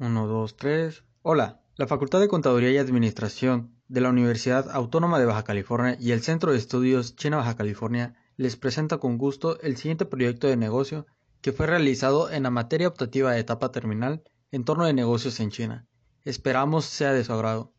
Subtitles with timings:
[0.00, 1.04] 1, 2, 3.
[1.22, 6.10] Hola, la Facultad de Contaduría y Administración de la Universidad Autónoma de Baja California y
[6.10, 11.06] el Centro de Estudios China-Baja California les presenta con gusto el siguiente proyecto de negocio
[11.42, 15.50] que fue realizado en la materia optativa de etapa terminal en torno de negocios en
[15.50, 15.86] China.
[16.24, 17.72] Esperamos sea de su agrado.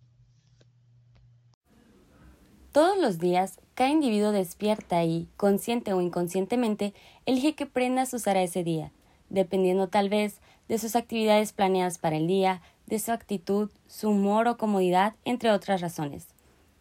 [2.71, 6.93] Todos los días, cada individuo despierta y, consciente o inconscientemente,
[7.25, 8.93] elige qué prendas usará ese día,
[9.29, 14.47] dependiendo tal vez de sus actividades planeadas para el día, de su actitud, su humor
[14.47, 16.27] o comodidad, entre otras razones.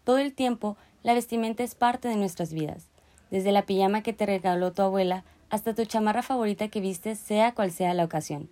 [0.05, 2.89] Todo el tiempo, la vestimenta es parte de nuestras vidas,
[3.31, 7.55] desde la pijama que te regaló tu abuela hasta tu chamarra favorita que vistes, sea
[7.55, 8.49] cual sea la ocasión.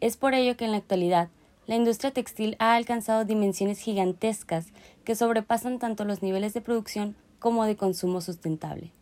[0.00, 1.28] Es por ello que en la actualidad,
[1.66, 4.66] la industria textil ha alcanzado dimensiones gigantescas
[5.04, 8.92] que sobrepasan tanto los niveles de producción como de consumo sustentable.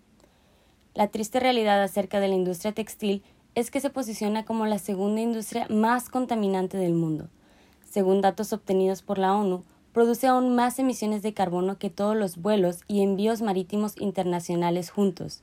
[0.95, 3.23] La triste realidad acerca de la industria textil
[3.59, 7.29] es que se posiciona como la segunda industria más contaminante del mundo.
[7.91, 12.37] Según datos obtenidos por la ONU, produce aún más emisiones de carbono que todos los
[12.37, 15.41] vuelos y envíos marítimos internacionales juntos,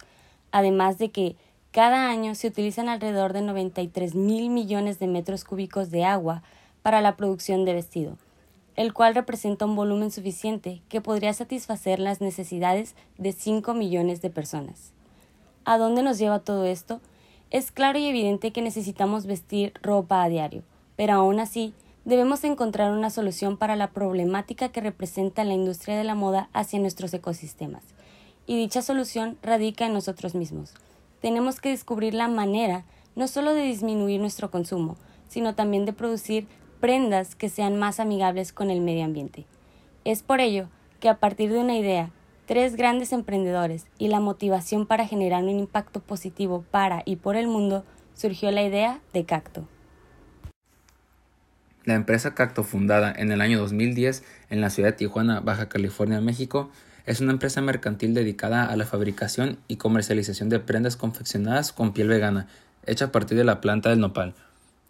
[0.53, 1.35] además de que
[1.71, 6.41] cada año se utilizan alrededor de 93 mil millones de metros cúbicos de agua
[6.83, 8.17] para la producción de vestido,
[8.77, 14.29] el cual representa un volumen suficiente que podría satisfacer las necesidades de 5 millones de
[14.29, 14.93] personas.
[15.65, 17.01] ¿A dónde nos lleva todo esto?
[17.55, 20.63] Es claro y evidente que necesitamos vestir ropa a diario,
[20.97, 26.03] pero aún así debemos encontrar una solución para la problemática que representa la industria de
[26.03, 27.85] la moda hacia nuestros ecosistemas.
[28.45, 30.73] Y dicha solución radica en nosotros mismos.
[31.21, 32.83] Tenemos que descubrir la manera
[33.15, 34.97] no solo de disminuir nuestro consumo,
[35.29, 36.49] sino también de producir
[36.81, 39.45] prendas que sean más amigables con el medio ambiente.
[40.03, 40.67] Es por ello
[40.99, 42.11] que a partir de una idea
[42.45, 47.47] tres grandes emprendedores y la motivación para generar un impacto positivo para y por el
[47.47, 49.67] mundo, surgió la idea de Cacto.
[51.83, 56.21] La empresa Cacto, fundada en el año 2010 en la ciudad de Tijuana, Baja California,
[56.21, 56.69] México,
[57.05, 62.07] es una empresa mercantil dedicada a la fabricación y comercialización de prendas confeccionadas con piel
[62.07, 62.47] vegana,
[62.87, 64.33] hecha a partir de la planta del nopal.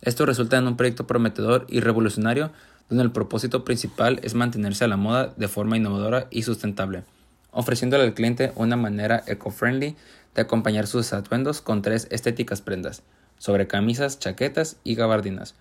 [0.01, 2.51] Esto resulta en un proyecto prometedor y revolucionario
[2.87, 7.03] donde el propósito principal es mantenerse a la moda de forma innovadora y sustentable
[7.55, 9.95] ofreciéndole al cliente una manera eco-friendly
[10.35, 13.01] de acompañar sus atuendos con tres estéticas prendas,
[13.37, 15.55] sobre camisas, chaquetas y gabardinas.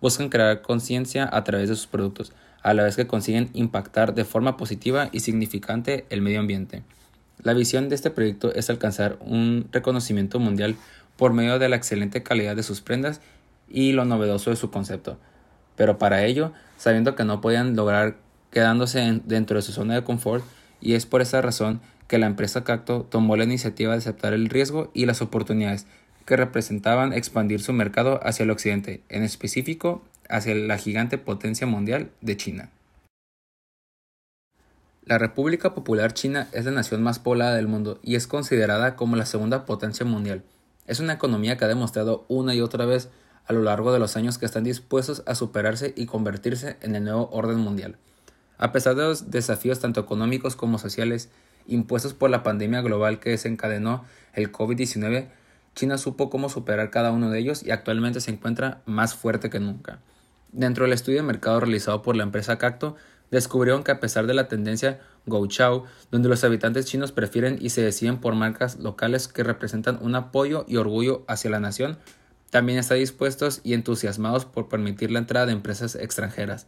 [0.00, 4.24] Buscan crear conciencia a través de sus productos, a la vez que consiguen impactar de
[4.24, 6.82] forma positiva y significante el medio ambiente.
[7.42, 10.74] La visión de este proyecto es alcanzar un reconocimiento mundial
[11.16, 13.20] por medio de la excelente calidad de sus prendas
[13.68, 15.16] y lo novedoso de su concepto.
[15.76, 18.16] Pero para ello, sabiendo que no podían lograr
[18.50, 20.44] quedándose dentro de su zona de confort,
[20.80, 24.48] y es por esa razón que la empresa Cacto tomó la iniciativa de aceptar el
[24.48, 25.86] riesgo y las oportunidades
[26.24, 32.10] que representaban expandir su mercado hacia el occidente, en específico hacia la gigante potencia mundial
[32.20, 32.70] de China.
[35.04, 39.14] La República Popular China es la nación más poblada del mundo y es considerada como
[39.14, 40.42] la segunda potencia mundial.
[40.88, 43.08] Es una economía que ha demostrado una y otra vez
[43.46, 47.04] a lo largo de los años que están dispuestos a superarse y convertirse en el
[47.04, 47.96] nuevo orden mundial.
[48.58, 51.30] A pesar de los desafíos tanto económicos como sociales
[51.66, 55.28] impuestos por la pandemia global que desencadenó el COVID-19,
[55.74, 59.60] China supo cómo superar cada uno de ellos y actualmente se encuentra más fuerte que
[59.60, 59.98] nunca.
[60.52, 62.96] Dentro del estudio de mercado realizado por la empresa Cacto,
[63.30, 67.70] descubrieron que a pesar de la tendencia Go Chao, donde los habitantes chinos prefieren y
[67.70, 71.98] se deciden por marcas locales que representan un apoyo y orgullo hacia la nación,
[72.50, 76.66] también está dispuestos y entusiasmados por permitir la entrada de empresas extranjeras,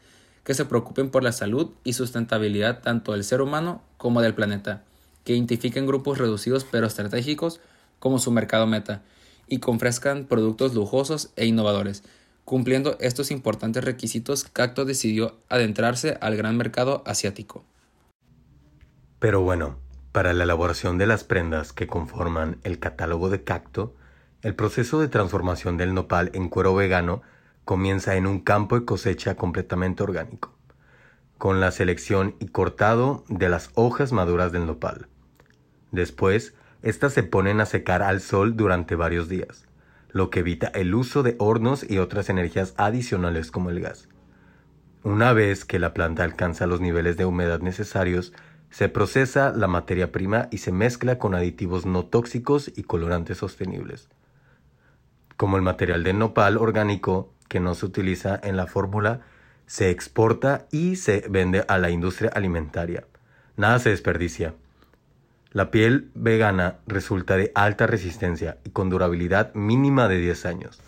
[0.48, 4.82] que se preocupen por la salud y sustentabilidad tanto del ser humano como del planeta,
[5.22, 7.60] que identifiquen grupos reducidos pero estratégicos
[7.98, 9.02] como su mercado meta
[9.46, 12.02] y que ofrezcan productos lujosos e innovadores.
[12.46, 17.62] Cumpliendo estos importantes requisitos, Cacto decidió adentrarse al gran mercado asiático.
[19.18, 19.76] Pero bueno,
[20.12, 23.94] para la elaboración de las prendas que conforman el catálogo de Cacto,
[24.40, 27.20] el proceso de transformación del nopal en cuero vegano
[27.68, 30.54] comienza en un campo de cosecha completamente orgánico,
[31.36, 35.06] con la selección y cortado de las hojas maduras del nopal.
[35.92, 39.66] Después, estas se ponen a secar al sol durante varios días,
[40.08, 44.08] lo que evita el uso de hornos y otras energías adicionales como el gas.
[45.02, 48.32] Una vez que la planta alcanza los niveles de humedad necesarios,
[48.70, 54.08] se procesa la materia prima y se mezcla con aditivos no tóxicos y colorantes sostenibles.
[55.36, 59.20] Como el material de nopal orgánico que no se utiliza en la fórmula
[59.68, 63.04] se exporta y se vende a la industria alimentaria.
[63.56, 64.54] Nada se desperdicia.
[65.52, 70.80] La piel vegana resulta de alta resistencia y con durabilidad mínima de 10 años.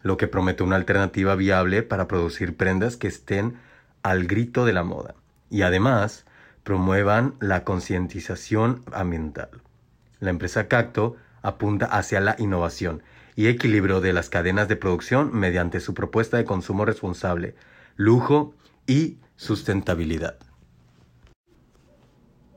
[0.00, 3.58] lo que promete una alternativa viable para producir prendas que estén
[4.04, 5.16] al grito de la moda
[5.50, 6.24] y además
[6.62, 9.50] promuevan la concientización ambiental.
[10.20, 13.02] La empresa Cacto apunta hacia la innovación
[13.38, 17.54] y equilibrio de las cadenas de producción mediante su propuesta de consumo responsable,
[17.94, 18.52] lujo
[18.84, 20.38] y sustentabilidad.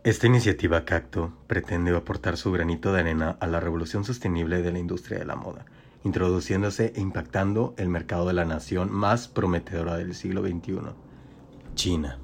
[0.03, 4.79] Esta iniciativa Cacto pretende aportar su granito de arena a la revolución sostenible de la
[4.79, 5.67] industria de la moda,
[6.03, 10.79] introduciéndose e impactando el mercado de la nación más prometedora del siglo XXI,
[11.75, 12.17] China.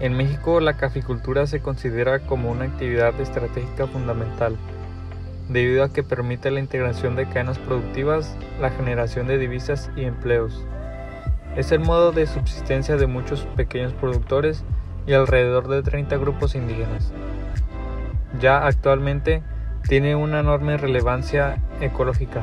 [0.00, 4.56] En México la caficultura se considera como una actividad estratégica fundamental,
[5.48, 10.64] debido a que permite la integración de cadenas productivas, la generación de divisas y empleos.
[11.56, 14.64] Es el modo de subsistencia de muchos pequeños productores
[15.08, 17.12] y alrededor de 30 grupos indígenas.
[18.40, 19.42] Ya actualmente
[19.88, 22.42] tiene una enorme relevancia ecológica,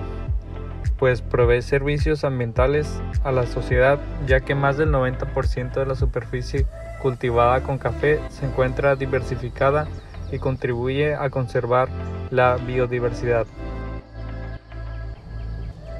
[0.98, 6.66] pues provee servicios ambientales a la sociedad ya que más del 90% de la superficie
[7.06, 9.88] cultivada con café se encuentra diversificada
[10.31, 11.88] y contribuye a conservar
[12.31, 13.46] la biodiversidad.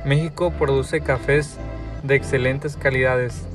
[0.04, 1.60] México produce cafés
[2.02, 3.46] de excelentes calidades,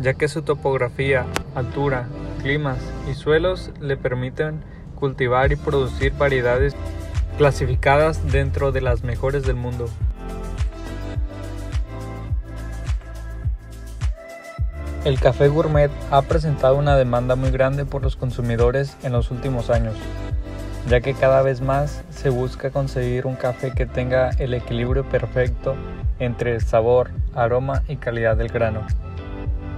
[0.00, 2.08] ya que su topografía, altura,
[2.40, 4.62] climas y suelos le permiten
[4.94, 6.74] cultivar y producir variedades
[7.36, 9.90] clasificadas dentro de las mejores del mundo.
[15.04, 19.68] El café gourmet ha presentado una demanda muy grande por los consumidores en los últimos
[19.68, 19.94] años,
[20.88, 25.76] ya que cada vez más se busca conseguir un café que tenga el equilibrio perfecto
[26.20, 28.80] entre sabor, aroma y calidad del grano.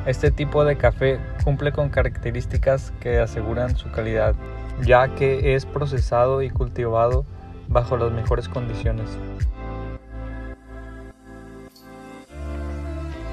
[0.06, 4.36] Este tipo de café cumple con características que aseguran su calidad,
[4.84, 7.26] ya que es procesado y cultivado
[7.66, 9.08] bajo las mejores condiciones.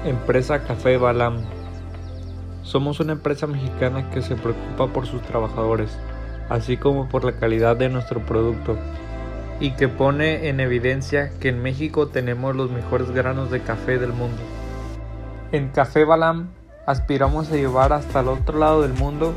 [0.04, 1.36] Empresa Café Balam
[2.64, 5.96] somos una empresa mexicana que se preocupa por sus trabajadores,
[6.48, 8.76] así como por la calidad de nuestro producto,
[9.60, 14.12] y que pone en evidencia que en México tenemos los mejores granos de café del
[14.12, 14.42] mundo.
[15.52, 16.48] En Café Balam
[16.86, 19.34] aspiramos a llevar hasta el otro lado del mundo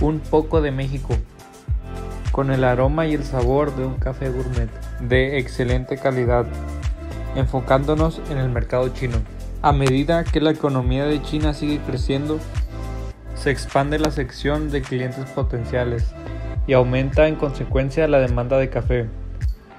[0.00, 1.14] un poco de México,
[2.32, 4.68] con el aroma y el sabor de un café gourmet
[5.00, 6.46] de excelente calidad,
[7.36, 9.18] enfocándonos en el mercado chino.
[9.62, 12.38] A medida que la economía de China sigue creciendo,
[13.34, 16.14] se expande la sección de clientes potenciales
[16.66, 19.06] y aumenta en consecuencia la demanda de café.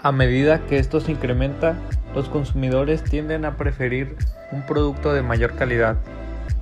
[0.03, 1.79] A medida que esto se incrementa,
[2.13, 4.17] los consumidores tienden a preferir
[4.51, 5.97] un producto de mayor calidad.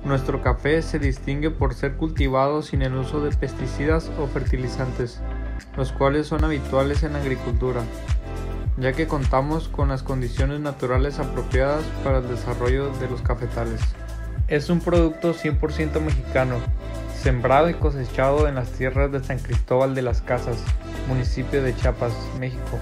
[0.02, 5.20] Nuestro café se distingue por ser cultivado sin el uso de pesticidas o fertilizantes,
[5.76, 7.82] los cuales son habituales en la agricultura
[8.80, 13.80] ya que contamos con las condiciones naturales apropiadas para el desarrollo de los cafetales.
[14.48, 16.56] Es un producto 100% mexicano,
[17.14, 20.64] sembrado y cosechado en las tierras de San Cristóbal de las Casas,
[21.08, 22.78] municipio de Chiapas, México,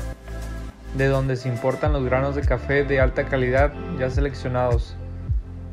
[0.96, 4.94] de donde se importan los granos de café de alta calidad ya seleccionados,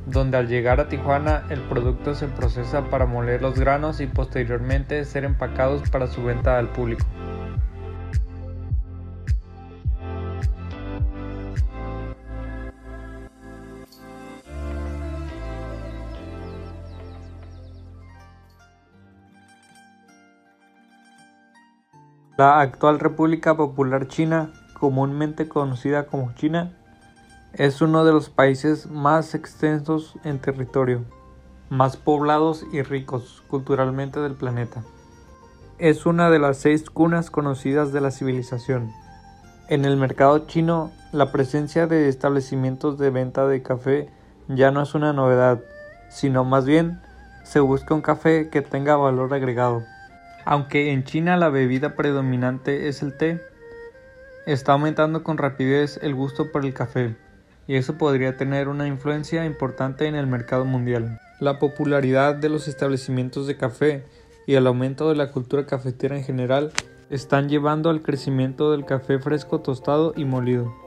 [0.08, 5.06] donde al llegar a Tijuana el producto se procesa para moler los granos y posteriormente
[5.06, 7.06] ser empacados para su venta al público.
[22.38, 26.74] La actual República Popular China, comúnmente conocida como China,
[27.54, 31.06] es uno de los países más extensos en territorio,
[31.70, 34.84] más poblados y ricos culturalmente del planeta.
[35.78, 38.92] Es una de las seis cunas conocidas de la civilización.
[39.70, 44.10] En el mercado chino, la presencia de establecimientos de venta de café
[44.50, 45.62] ya no es una novedad,
[46.10, 47.00] sino más bien
[47.46, 49.84] se busca un café que tenga valor agregado.
[50.46, 53.42] Aunque en China la bebida predominante es el té,
[54.46, 57.16] está aumentando con rapidez el gusto por el café,
[57.68, 61.20] y eso podría tener una influencia importante en el mercado mundial.
[61.40, 64.04] La popularidad de los establecimientos de café
[64.46, 66.72] y el aumento de la cultura cafetera en general
[67.10, 70.85] están llevando al crecimiento del café fresco tostado y molido.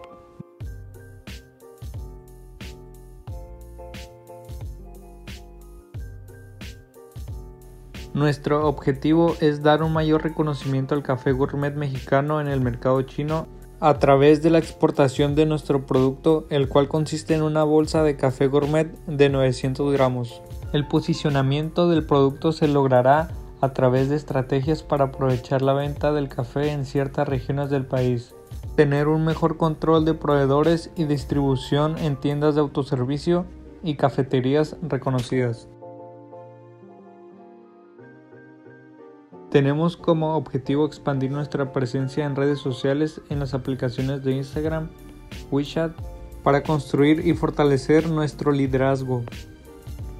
[8.18, 13.46] Nuestro objetivo es dar un mayor reconocimiento al café gourmet mexicano en el mercado chino
[13.78, 18.16] a través de la exportación de nuestro producto, el cual consiste en una bolsa de
[18.16, 23.28] café gourmet de 900 gramos, El posicionamiento del producto se logrará
[23.60, 28.34] a través de estrategias para aprovechar la venta del café en ciertas regiones del país,
[28.74, 33.46] tener un mejor control de proveedores y distribución en tiendas de autoservicio
[33.84, 35.68] y cafeterías reconocidas.
[39.50, 44.90] Tenemos como objetivo expandir nuestra presencia en redes sociales en las aplicaciones de Instagram,
[45.50, 45.92] WeChat,
[46.42, 49.24] para construir y fortalecer nuestro liderazgo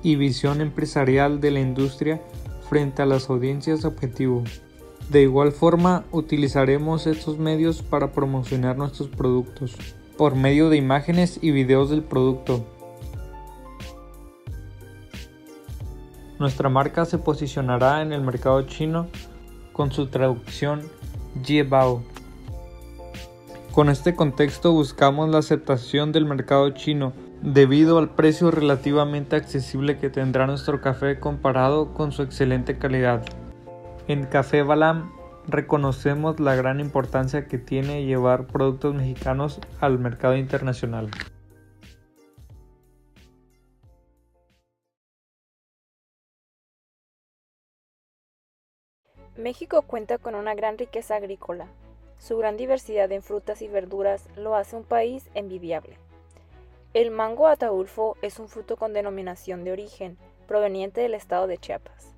[0.03, 2.23] y visión empresarial de la industria
[2.69, 4.45] frente a las audiencias objetivo.
[5.11, 9.77] De igual forma, utilizaremos estos medios para promocionar nuestros productos
[10.17, 12.78] por medio de imágenes y videos del producto.
[16.39, 19.09] Nuestra marca se posicionará en el mercado chino
[19.73, 20.83] con su traducción
[21.43, 22.03] Jiebao.
[23.73, 30.11] Con este contexto buscamos la aceptación del mercado chino debido al precio relativamente accesible que
[30.11, 33.25] tendrá nuestro café comparado con su excelente calidad.
[34.07, 35.11] En Café Balam
[35.49, 41.11] reconocemos la gran importancia que tiene llevar productos mexicanos al mercado internacional.
[49.39, 51.69] México cuenta con una gran riqueza agrícola.
[52.19, 55.97] Su gran diversidad en frutas y verduras lo hace un país envidiable.
[56.93, 60.19] El mango ataulfo es un fruto con denominación de origen,
[60.49, 62.17] proveniente del estado de Chiapas,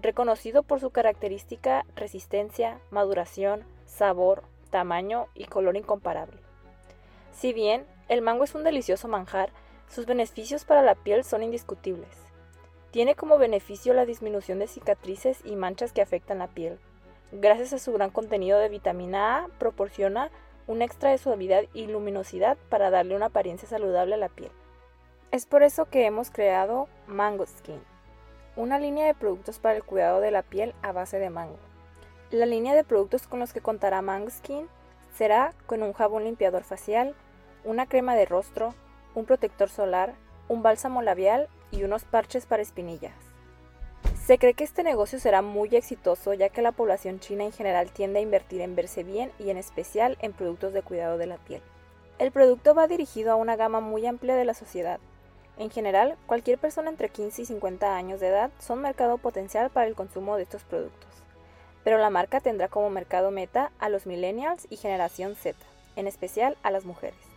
[0.00, 6.38] reconocido por su característica resistencia, maduración, sabor, tamaño y color incomparable.
[7.34, 9.50] Si bien el mango es un delicioso manjar,
[9.90, 12.24] sus beneficios para la piel son indiscutibles.
[12.94, 16.78] Tiene como beneficio la disminución de cicatrices y manchas que afectan la piel.
[17.32, 20.30] Gracias a su gran contenido de vitamina A, proporciona
[20.68, 24.52] un extra de suavidad y luminosidad para darle una apariencia saludable a la piel.
[25.32, 27.82] Es por eso que hemos creado Mango Skin,
[28.54, 31.58] una línea de productos para el cuidado de la piel a base de mango.
[32.30, 34.68] La línea de productos con los que contará Mango Skin
[35.12, 37.16] será con un jabón limpiador facial,
[37.64, 38.72] una crema de rostro,
[39.16, 40.14] un protector solar,
[40.46, 43.14] un bálsamo labial y unos parches para espinillas.
[44.24, 47.90] Se cree que este negocio será muy exitoso ya que la población china en general
[47.90, 51.36] tiende a invertir en verse bien y en especial en productos de cuidado de la
[51.36, 51.60] piel.
[52.18, 54.98] El producto va dirigido a una gama muy amplia de la sociedad.
[55.58, 59.86] En general, cualquier persona entre 15 y 50 años de edad son mercado potencial para
[59.86, 61.10] el consumo de estos productos.
[61.82, 65.58] Pero la marca tendrá como mercado meta a los millennials y generación Z,
[65.96, 67.33] en especial a las mujeres.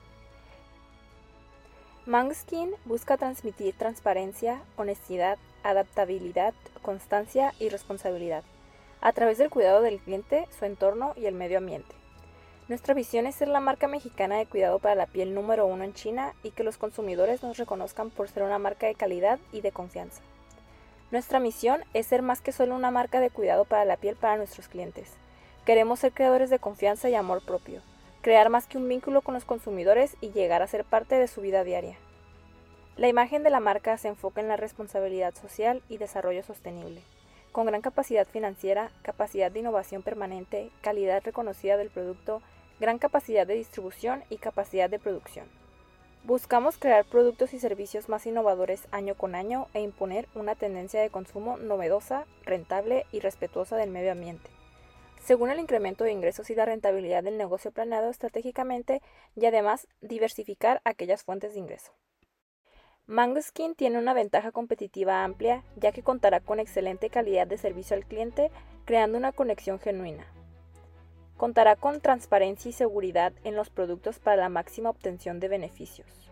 [2.08, 8.46] Mangskin busca transmitir transparencia, honestidad, adaptabilidad, constancia y responsabilidad,
[9.02, 11.94] a través del cuidado del cliente, su entorno y el medio ambiente.
[12.70, 15.94] Nuestra visión es ser la marca mexicana de cuidado para la piel número uno en
[15.94, 19.74] China y que los consumidores nos reconozcan por ser una marca de calidad y de
[19.74, 20.22] confianza.
[21.12, 24.38] Nuestra misión es ser más que solo una marca de cuidado para la piel para
[24.38, 25.12] nuestros clientes.
[25.66, 27.82] Queremos ser creadores de confianza y amor propio,
[28.22, 31.42] crear más que un vínculo con los consumidores y llegar a ser parte de su
[31.42, 31.98] vida diaria.
[32.98, 37.02] La imagen de la marca se enfoca en la responsabilidad social y desarrollo sostenible,
[37.52, 42.42] con gran capacidad financiera, capacidad de innovación permanente, calidad reconocida del producto,
[42.80, 45.48] gran capacidad de distribución y capacidad de producción.
[46.24, 51.10] Buscamos crear productos y servicios más innovadores año con año e imponer una tendencia de
[51.10, 54.50] consumo novedosa, rentable y respetuosa del medio ambiente.
[55.28, 59.02] Según el incremento de ingresos y la rentabilidad del negocio planeado estratégicamente
[59.36, 61.92] y además diversificar aquellas fuentes de ingreso.
[63.42, 68.06] Skin tiene una ventaja competitiva amplia ya que contará con excelente calidad de servicio al
[68.06, 68.52] cliente,
[68.86, 70.26] creando una conexión genuina.
[71.36, 76.32] Contará con transparencia y seguridad en los productos para la máxima obtención de beneficios.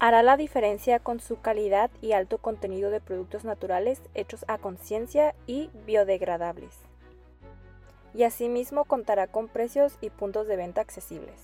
[0.00, 5.36] Hará la diferencia con su calidad y alto contenido de productos naturales hechos a conciencia
[5.46, 6.85] y biodegradables.
[8.16, 11.38] Y asimismo contará con precios y puntos de venta accesibles.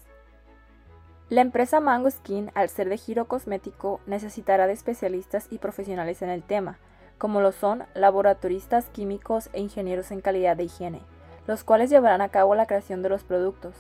[1.29, 6.31] La empresa Mango Skin, al ser de giro cosmético, necesitará de especialistas y profesionales en
[6.31, 6.79] el tema,
[7.19, 11.01] como lo son laboratoristas químicos e ingenieros en calidad de higiene,
[11.47, 13.75] los cuales llevarán a cabo la creación de los productos.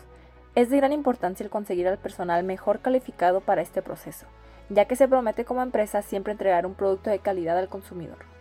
[0.54, 4.26] Es de gran importancia el conseguir al personal mejor calificado para este proceso,
[4.68, 8.31] ya que se promete como empresa siempre entregar un producto de calidad al consumidor.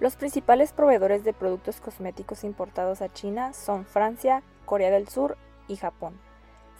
[0.00, 5.36] Los principales proveedores de productos cosméticos importados a China son Francia, Corea del Sur
[5.68, 6.18] y Japón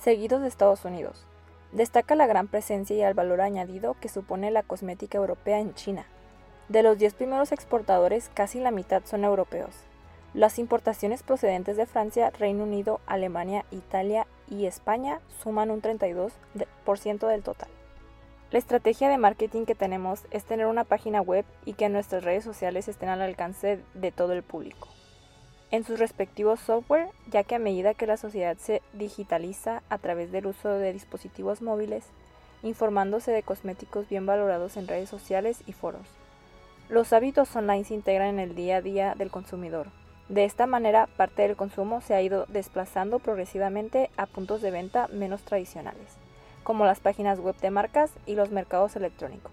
[0.01, 1.25] seguidos de Estados Unidos.
[1.73, 6.07] Destaca la gran presencia y el valor añadido que supone la cosmética europea en China.
[6.69, 9.75] De los 10 primeros exportadores, casi la mitad son europeos.
[10.33, 17.43] Las importaciones procedentes de Francia, Reino Unido, Alemania, Italia y España suman un 32% del
[17.43, 17.69] total.
[18.51, 22.45] La estrategia de marketing que tenemos es tener una página web y que nuestras redes
[22.45, 24.89] sociales estén al alcance de todo el público
[25.71, 30.33] en sus respectivos software, ya que a medida que la sociedad se digitaliza a través
[30.33, 32.05] del uso de dispositivos móviles,
[32.63, 36.07] informándose de cosméticos bien valorados en redes sociales y foros.
[36.89, 39.89] Los hábitos online se integran en el día a día del consumidor.
[40.29, 45.09] De esta manera, parte del consumo se ha ido desplazando progresivamente a puntos de venta
[45.09, 46.17] menos tradicionales,
[46.63, 49.53] como las páginas web de marcas y los mercados electrónicos.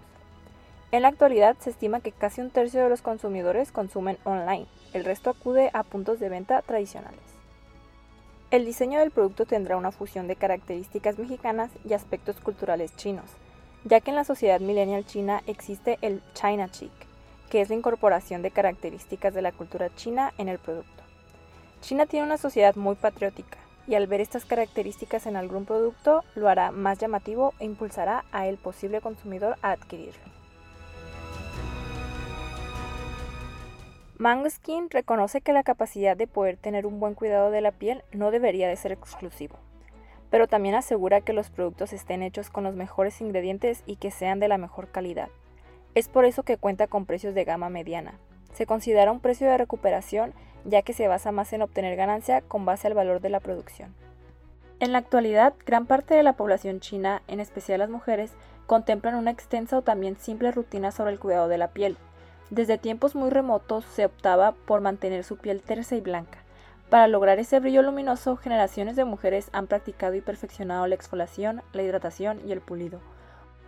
[0.90, 5.04] En la actualidad se estima que casi un tercio de los consumidores consumen online, el
[5.04, 7.20] resto acude a puntos de venta tradicionales.
[8.50, 13.26] El diseño del producto tendrá una fusión de características mexicanas y aspectos culturales chinos,
[13.84, 16.90] ya que en la sociedad millennial china existe el China Chic,
[17.50, 21.02] que es la incorporación de características de la cultura china en el producto.
[21.82, 23.58] China tiene una sociedad muy patriótica,
[23.88, 28.46] y al ver estas características en algún producto lo hará más llamativo e impulsará a
[28.46, 30.22] el posible consumidor a adquirirlo.
[34.18, 38.02] Mango Skin reconoce que la capacidad de poder tener un buen cuidado de la piel
[38.12, 39.56] no debería de ser exclusivo,
[40.28, 44.40] pero también asegura que los productos estén hechos con los mejores ingredientes y que sean
[44.40, 45.28] de la mejor calidad.
[45.94, 48.18] Es por eso que cuenta con precios de gama mediana.
[48.58, 50.34] Se considera un precio de recuperación
[50.64, 53.94] ya que se basa más en obtener ganancia con base al valor de la producción.
[54.80, 58.32] En la actualidad, gran parte de la población china, en especial las mujeres,
[58.66, 61.96] contemplan una extensa o también simple rutina sobre el cuidado de la piel,
[62.50, 66.38] desde tiempos muy remotos se optaba por mantener su piel tersa y blanca.
[66.90, 71.84] Para lograr ese brillo luminoso, generaciones de mujeres han practicado y perfeccionado la exfoliación, la
[71.84, 72.98] hidratación y el pulido.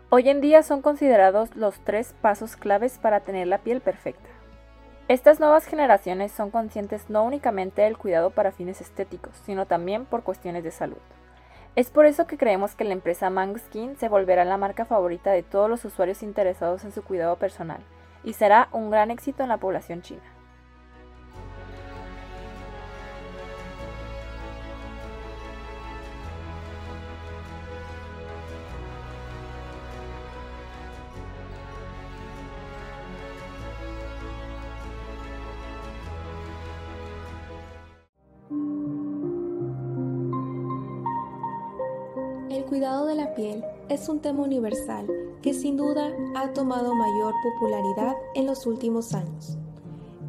[0.08, 4.39] Hoy en día son considerados los tres pasos claves para tener la piel perfecta.
[5.10, 10.22] Estas nuevas generaciones son conscientes no únicamente del cuidado para fines estéticos, sino también por
[10.22, 11.00] cuestiones de salud.
[11.74, 15.32] Es por eso que creemos que la empresa Mang Skin se volverá la marca favorita
[15.32, 17.80] de todos los usuarios interesados en su cuidado personal
[18.22, 20.22] y será un gran éxito en la población china.
[43.34, 45.06] Piel es un tema universal
[45.42, 49.56] que sin duda ha tomado mayor popularidad en los últimos años.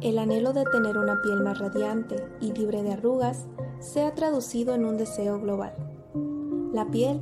[0.00, 3.46] El anhelo de tener una piel más radiante y libre de arrugas
[3.78, 5.74] se ha traducido en un deseo global.
[6.72, 7.20] La piel,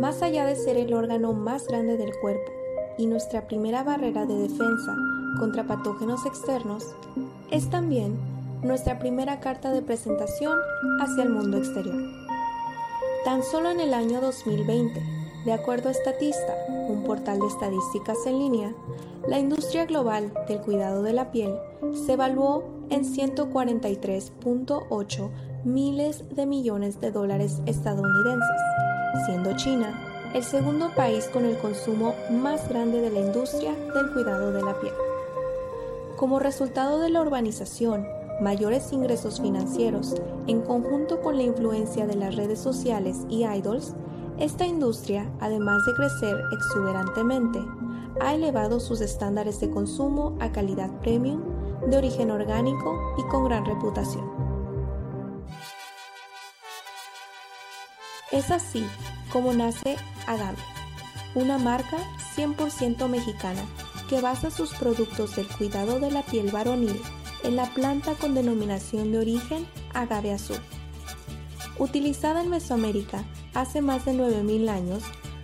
[0.00, 2.50] más allá de ser el órgano más grande del cuerpo
[2.98, 4.96] y nuestra primera barrera de defensa
[5.38, 6.84] contra patógenos externos,
[7.50, 8.16] es también
[8.62, 10.58] nuestra primera carta de presentación
[11.00, 12.02] hacia el mundo exterior.
[13.24, 15.15] Tan solo en el año 2020,
[15.46, 16.54] de acuerdo a Statista,
[16.88, 18.74] un portal de estadísticas en línea,
[19.28, 21.54] la industria global del cuidado de la piel
[22.04, 25.30] se evaluó en 143.8
[25.64, 28.60] miles de millones de dólares estadounidenses,
[29.24, 34.50] siendo China el segundo país con el consumo más grande de la industria del cuidado
[34.50, 34.94] de la piel.
[36.16, 38.04] Como resultado de la urbanización,
[38.40, 40.16] mayores ingresos financieros,
[40.48, 43.94] en conjunto con la influencia de las redes sociales y idols,
[44.38, 47.64] esta industria, además de crecer exuberantemente,
[48.20, 51.42] ha elevado sus estándares de consumo a calidad premium,
[51.86, 54.24] de origen orgánico y con gran reputación.
[58.32, 58.84] Es así
[59.32, 59.96] como nace
[60.26, 60.58] Agame,
[61.34, 61.98] una marca
[62.36, 63.62] 100% mexicana
[64.08, 67.00] que basa sus productos del cuidado de la piel varonil
[67.44, 70.58] en la planta con denominación de origen agave azul.
[71.78, 75.02] Utilizada en Mesoamérica hace más de 9.000 años,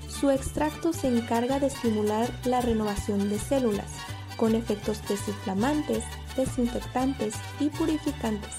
[0.09, 3.91] su extracto se encarga de estimular la renovación de células,
[4.37, 8.55] con efectos desinflamantes, desinfectantes y purificantes,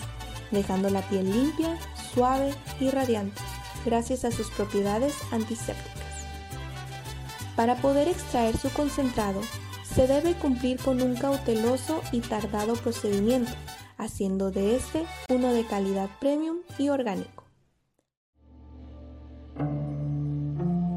[0.52, 1.76] dejando la piel limpia,
[2.14, 3.42] suave y radiante,
[3.86, 6.04] gracias a sus propiedades antisépticas.
[7.56, 9.42] Para poder extraer su concentrado,
[9.84, 13.52] se debe cumplir con un cauteloso y tardado procedimiento,
[13.98, 17.43] haciendo de este uno de calidad premium y orgánico.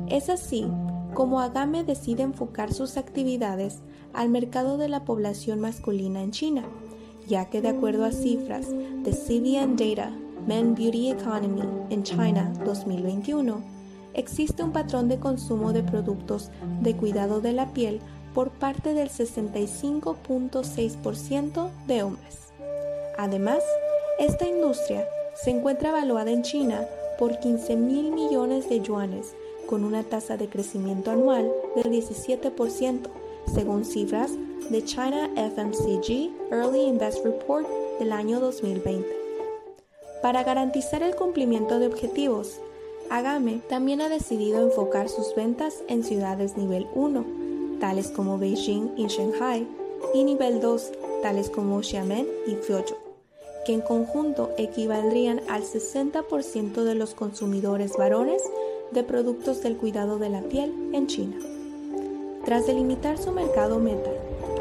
[0.08, 0.66] Es así
[1.14, 3.80] como Agame decide enfocar sus actividades
[4.12, 6.62] al mercado de la población masculina en China,
[7.26, 10.12] ya que de acuerdo a cifras de CBN Data
[10.46, 13.62] Men Beauty Economy en China 2021,
[14.14, 16.50] existe un patrón de consumo de productos
[16.82, 18.00] de cuidado de la piel
[18.34, 22.52] por parte del 65.6% de hombres.
[23.18, 23.62] Además,
[24.18, 26.86] esta industria se encuentra evaluada en China
[27.18, 29.34] por 15 mil millones de yuanes,
[29.66, 33.08] con una tasa de crecimiento anual del 17%,
[33.52, 34.32] según cifras
[34.70, 37.66] de China FMCG Early Invest Report
[37.98, 39.06] del año 2020.
[40.22, 42.60] Para garantizar el cumplimiento de objetivos,
[43.10, 47.24] Agame también ha decidido enfocar sus ventas en ciudades nivel 1,
[47.78, 49.66] tales como Beijing y Shanghai,
[50.14, 53.05] y nivel 2, tales como Xiamen y Fuzhou,
[53.66, 58.40] que en conjunto equivaldrían al 60% de los consumidores varones
[58.92, 61.36] de productos del cuidado de la piel en China.
[62.44, 64.10] Tras delimitar su mercado meta,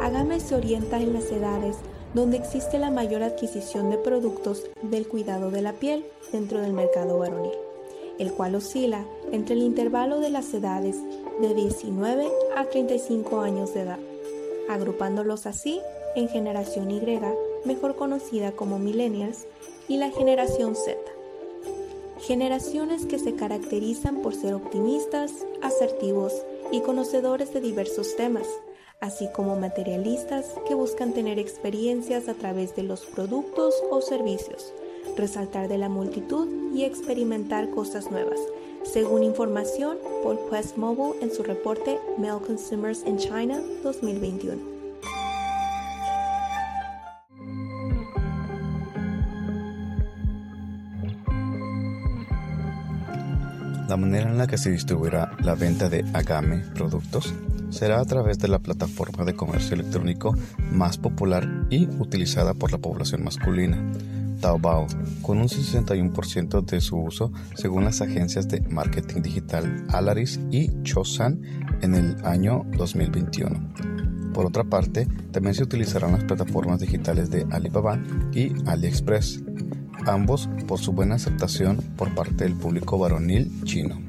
[0.01, 1.77] Agame se orienta en las edades
[2.15, 7.19] donde existe la mayor adquisición de productos del cuidado de la piel dentro del mercado
[7.19, 7.53] varonil,
[8.17, 10.97] el cual oscila entre el intervalo de las edades
[11.39, 13.99] de 19 a 35 años de edad,
[14.67, 15.79] agrupándolos así
[16.15, 17.01] en generación Y,
[17.65, 19.45] mejor conocida como millennials,
[19.87, 20.97] y la generación Z.
[22.19, 26.33] Generaciones que se caracterizan por ser optimistas, asertivos
[26.71, 28.47] y conocedores de diversos temas,
[29.01, 34.73] así como materialistas que buscan tener experiencias a través de los productos o servicios,
[35.15, 38.39] resaltar de la multitud y experimentar cosas nuevas,
[38.83, 44.74] según información por Quest Mobile en su reporte Male Consumers in China 2021.
[53.95, 57.33] La manera en la que se distribuirá la venta de Agame productos
[57.69, 60.35] será a través de la plataforma de comercio electrónico
[60.69, 63.81] más popular y utilizada por la población masculina,
[64.41, 64.87] Taobao,
[65.21, 71.41] con un 61% de su uso según las agencias de marketing digital Alaris y Chosan
[71.81, 73.75] en el año 2021.
[74.33, 77.97] Por otra parte, también se utilizarán las plataformas digitales de Alibaba
[78.33, 79.41] y AliExpress
[80.05, 84.01] ambos por su buena aceptación por parte del público varonil chino.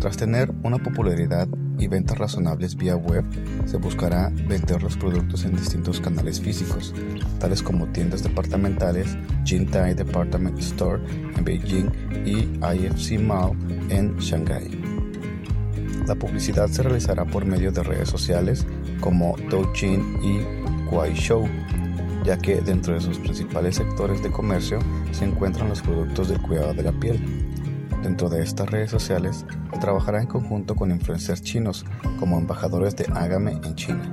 [0.00, 1.46] Tras tener una popularidad
[1.78, 3.24] y ventas razonables vía web,
[3.66, 6.94] se buscará vender los productos en distintos canales físicos,
[7.38, 11.02] tales como tiendas departamentales, Jintai Department Store
[11.36, 11.90] en Beijing
[12.26, 13.56] y IFC Mall
[13.90, 14.70] en Shanghai.
[16.06, 18.66] La publicidad se realizará por medio de redes sociales
[19.00, 21.48] como Douyin y Kuaishou
[22.24, 24.78] ya que dentro de sus principales sectores de comercio
[25.12, 27.20] se encuentran los productos del cuidado de la piel.
[28.02, 29.46] Dentro de estas redes sociales
[29.80, 31.84] trabajará en conjunto con influencers chinos
[32.18, 34.10] como embajadores de Agame en China,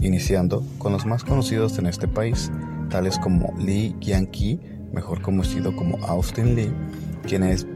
[0.00, 2.50] iniciando con los más conocidos en este país,
[2.88, 4.60] tales como Li Yanqi,
[4.92, 6.72] mejor conocido como Austin Lee,
[7.26, 7.66] quien es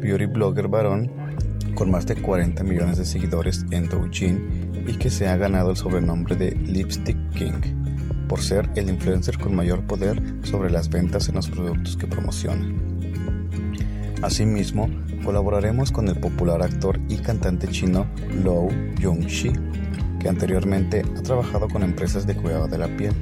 [0.00, 1.10] beauty blogger varón
[1.74, 5.76] con más de 40 millones de seguidores en Douyin y que se ha ganado el
[5.76, 7.83] sobrenombre de Lipstick King
[8.34, 12.66] por ser el influencer con mayor poder sobre las ventas en los productos que promociona.
[14.22, 14.90] Asimismo,
[15.24, 18.06] colaboraremos con el popular actor y cantante chino
[18.42, 19.52] Lou Yongxi,
[20.18, 23.14] que anteriormente ha trabajado con empresas de cuidado de la piel,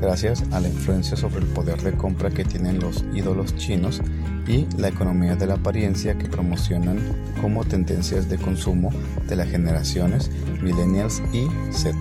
[0.00, 4.02] gracias a la influencia sobre el poder de compra que tienen los ídolos chinos
[4.48, 6.98] y la economía de la apariencia que promocionan
[7.40, 8.90] como tendencias de consumo
[9.28, 11.96] de las generaciones millennials y Z.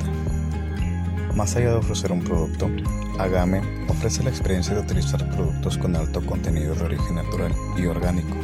[1.38, 2.68] Más allá de ofrecer un producto,
[3.20, 8.36] Agame ofrece la experiencia de utilizar productos con alto contenido de origen natural y orgánico,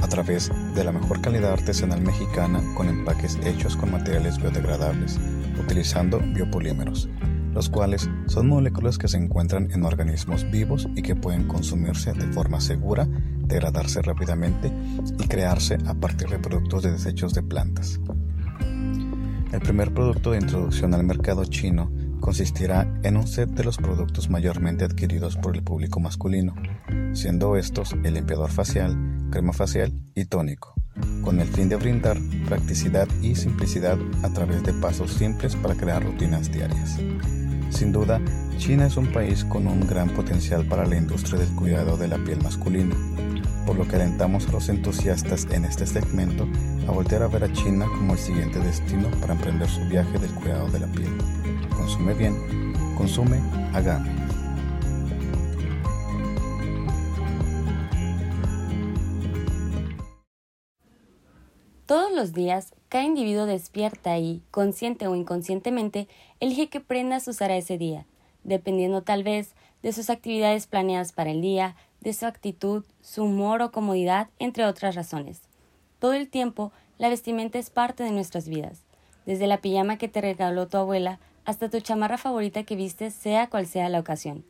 [0.00, 5.18] a través de la mejor calidad artesanal mexicana con empaques hechos con materiales biodegradables,
[5.60, 7.08] utilizando biopolímeros,
[7.52, 12.32] los cuales son moléculas que se encuentran en organismos vivos y que pueden consumirse de
[12.32, 13.08] forma segura,
[13.40, 14.72] degradarse rápidamente
[15.18, 17.98] y crearse a partir de productos de desechos de plantas.
[19.52, 24.30] El primer producto de introducción al mercado chino consistirá en un set de los productos
[24.30, 26.54] mayormente adquiridos por el público masculino,
[27.12, 28.96] siendo estos el limpiador facial,
[29.30, 30.74] crema facial y tónico,
[31.22, 36.04] con el fin de brindar practicidad y simplicidad a través de pasos simples para crear
[36.04, 36.98] rutinas diarias.
[37.70, 38.20] Sin duda,
[38.58, 42.18] China es un país con un gran potencial para la industria del cuidado de la
[42.18, 42.94] piel masculina,
[43.66, 46.48] por lo que alentamos a los entusiastas en este segmento
[46.88, 50.34] a voltear a ver a China como el siguiente destino para emprender su viaje del
[50.34, 51.10] cuidado de la piel
[51.90, 52.34] consume bien,
[52.96, 53.40] consume
[53.72, 54.10] Agame.
[61.86, 66.06] Todos los días, cada individuo despierta y, consciente o inconscientemente,
[66.38, 68.06] elige qué prendas usará ese día,
[68.44, 73.62] dependiendo tal vez de sus actividades planeadas para el día, de su actitud, su humor
[73.62, 75.42] o comodidad, entre otras razones.
[75.98, 78.82] Todo el tiempo, la vestimenta es parte de nuestras vidas,
[79.26, 83.48] desde la pijama que te regaló tu abuela hasta tu chamarra favorita que vistes sea
[83.48, 84.44] cual sea la ocasión.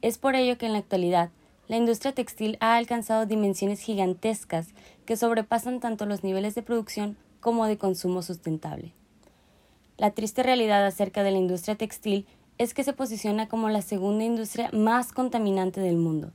[0.00, 1.30] Es por ello que en la actualidad
[1.68, 4.68] la industria textil ha alcanzado dimensiones gigantescas
[5.06, 8.92] que sobrepasan tanto los niveles de producción como de consumo sustentable.
[9.96, 12.26] La triste realidad acerca de la industria textil
[12.58, 16.32] es que se posiciona como la segunda industria más contaminante del mundo.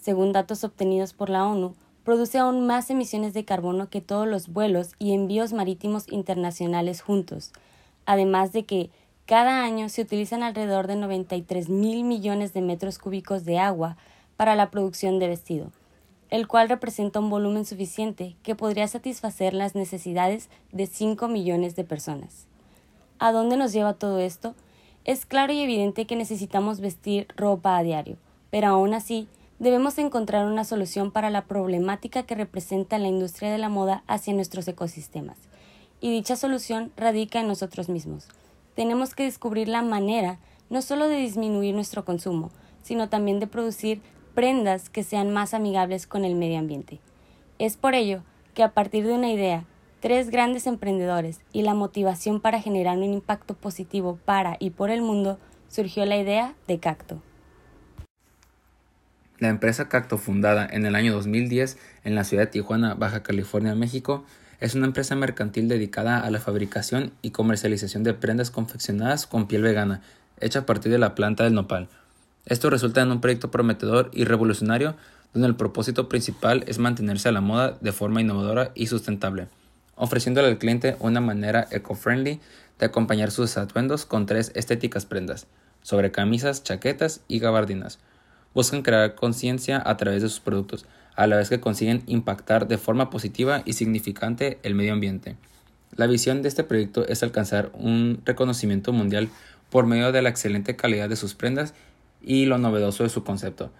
[0.00, 4.48] Según datos obtenidos por la ONU, produce aún más emisiones de carbono que todos los
[4.48, 7.52] vuelos y envíos marítimos internacionales juntos,
[8.06, 8.90] además de que
[9.26, 13.98] cada año se utilizan alrededor de 93 mil millones de metros cúbicos de agua
[14.38, 15.70] para la producción de vestido,
[16.30, 21.84] el cual representa un volumen suficiente que podría satisfacer las necesidades de 5 millones de
[21.84, 22.46] personas.
[23.18, 24.54] ¿A dónde nos lleva todo esto?
[25.04, 28.16] Es claro y evidente que necesitamos vestir ropa a diario,
[28.50, 29.28] pero aún así
[29.60, 34.34] debemos encontrar una solución para la problemática que representa la industria de la moda hacia
[34.34, 35.36] nuestros ecosistemas.
[36.00, 38.26] Y dicha solución radica en nosotros mismos.
[38.74, 40.38] Tenemos que descubrir la manera
[40.70, 42.50] no solo de disminuir nuestro consumo,
[42.82, 44.00] sino también de producir
[44.34, 46.98] prendas que sean más amigables con el medio ambiente.
[47.58, 48.22] Es por ello
[48.54, 49.66] que a partir de una idea
[50.00, 55.02] tres grandes emprendedores y la motivación para generar un impacto positivo para y por el
[55.02, 57.20] mundo, surgió la idea de Cacto.
[59.40, 63.74] La empresa Cacto, fundada en el año 2010 en la ciudad de Tijuana, Baja California,
[63.74, 64.24] México,
[64.60, 69.62] es una empresa mercantil dedicada a la fabricación y comercialización de prendas confeccionadas con piel
[69.62, 70.02] vegana,
[70.38, 71.88] hecha a partir de la planta del nopal.
[72.46, 74.94] Esto resulta en un proyecto prometedor y revolucionario
[75.32, 79.48] donde el propósito principal es mantenerse a la moda de forma innovadora y sustentable
[80.00, 82.40] ofreciéndole al cliente una manera eco-friendly
[82.78, 85.46] de acompañar sus atuendos con tres estéticas prendas,
[85.82, 87.98] sobre camisas, chaquetas y gabardinas.
[88.54, 90.86] Buscan crear conciencia a través de sus productos,
[91.16, 95.36] a la vez que consiguen impactar de forma positiva y significante el medio ambiente.
[95.96, 99.28] La visión de este proyecto es alcanzar un reconocimiento mundial
[99.70, 101.74] por medio de la excelente calidad de sus prendas
[102.22, 103.70] y lo novedoso de su concepto.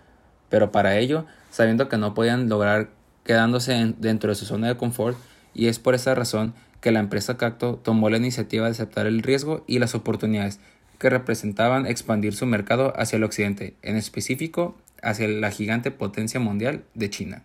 [0.48, 2.90] Pero para ello, sabiendo que no podían lograr
[3.24, 5.16] quedándose dentro de su zona de confort,
[5.54, 9.22] y es por esa razón que la empresa Cacto tomó la iniciativa de aceptar el
[9.22, 10.60] riesgo y las oportunidades
[11.00, 16.84] que representaban expandir su mercado hacia el occidente, en específico hacia la gigante potencia mundial
[16.94, 17.42] de China.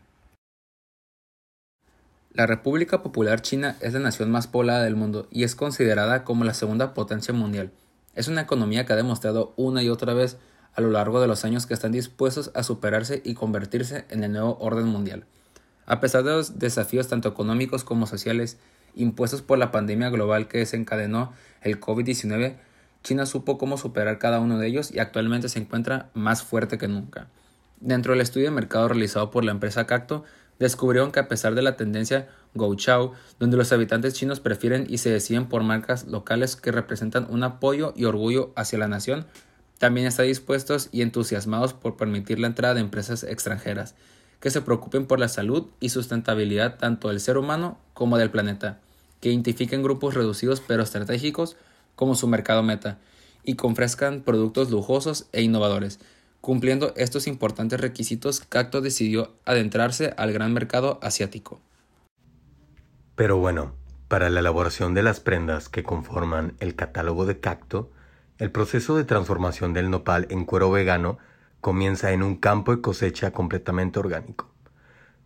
[2.33, 6.43] La República Popular China es la nación más poblada del mundo y es considerada como
[6.43, 7.71] la segunda potencia mundial.
[8.13, 10.35] Es una economía que ha demostrado una y otra vez
[10.73, 14.33] a lo largo de los años que están dispuestos a superarse y convertirse en el
[14.33, 15.23] nuevo orden mundial.
[15.85, 18.57] A pesar de los desafíos tanto económicos como sociales
[18.95, 22.57] impuestos por la pandemia global que desencadenó el COVID-19,
[23.05, 26.87] China supo cómo superar cada uno de ellos y actualmente se encuentra más fuerte que
[26.87, 27.27] nunca.
[27.79, 30.23] Dentro del estudio de mercado realizado por la empresa Cacto,
[30.57, 32.27] descubrieron que a pesar de la tendencia
[32.77, 37.43] Chao, donde los habitantes chinos prefieren y se deciden por marcas locales que representan un
[37.43, 39.27] apoyo y orgullo hacia la nación,
[39.77, 43.93] también está dispuestos y entusiasmados por permitir la entrada de empresas extranjeras,
[44.39, 48.79] que se preocupen por la salud y sustentabilidad tanto del ser humano como del planeta,
[49.21, 51.55] que identifiquen grupos reducidos pero estratégicos
[51.95, 52.99] como su mercado meta
[53.43, 55.99] y que ofrezcan productos lujosos e innovadores.
[56.41, 61.59] Cumpliendo estos importantes requisitos, Cacto decidió adentrarse al gran mercado asiático.
[63.15, 63.73] Pero bueno,
[64.07, 67.89] para la elaboración de las prendas que conforman el catálogo de Cacto,
[68.37, 71.17] el proceso de transformación del nopal en cuero vegano
[71.61, 74.51] comienza en un campo de cosecha completamente orgánico,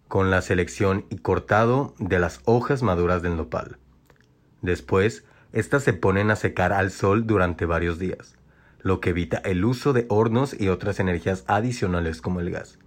[0.07, 3.77] con la selección y cortado de las hojas maduras del nopal.
[4.61, 8.35] Después, estas se ponen a secar al sol durante varios días,
[8.81, 12.79] lo que evita el uso de hornos y otras energías adicionales como el gas.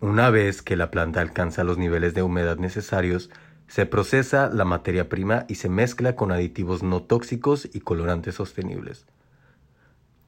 [0.00, 3.30] Una vez que la planta alcanza los niveles de humedad necesarios,
[3.66, 9.06] se procesa la materia prima y se mezcla con aditivos no tóxicos y colorantes sostenibles.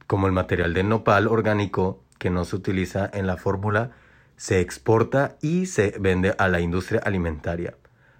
[0.07, 3.91] Como el material de nopal orgánico que no se utiliza en la fórmula
[4.35, 7.75] se exporta y se vende a la industria alimentaria.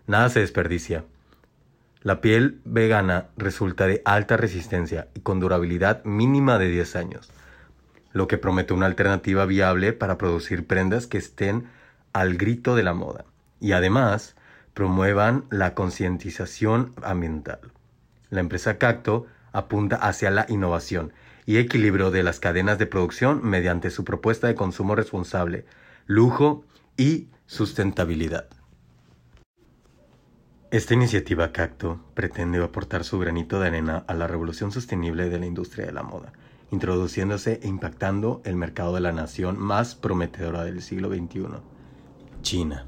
[0.05, 1.05] Nada se desperdicia.
[2.01, 7.29] La piel vegana resulta de alta resistencia y con durabilidad mínima de 10 años,
[8.13, 11.67] lo que promete una alternativa viable para producir prendas que estén
[12.13, 13.25] al grito de la moda
[13.59, 14.37] y además
[14.73, 17.59] promuevan la concientización ambiental.
[18.29, 21.11] La empresa Cacto apunta hacia la innovación
[21.45, 25.65] y equilibrio de las cadenas de producción mediante su propuesta de consumo responsable,
[26.05, 26.63] lujo
[26.95, 28.58] y sustentabilidad.
[30.71, 35.47] Esta iniciativa Cacto pretende aportar su granito de arena a la revolución sostenible de la
[35.47, 36.31] industria de la moda,
[36.69, 41.47] introduciéndose e impactando el mercado de la nación más prometedora del siglo XXI,
[42.43, 42.85] China.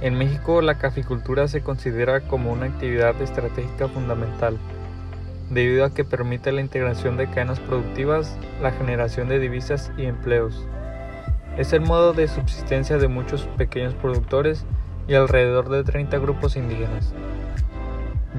[0.00, 4.58] En México la caficultura se considera como una actividad estratégica fundamental,
[5.50, 10.64] debido a que permite la integración de cadenas productivas, la generación de divisas y empleos.
[11.58, 14.64] Es el modo de subsistencia de muchos pequeños productores
[15.08, 17.12] y alrededor de 30 grupos indígenas.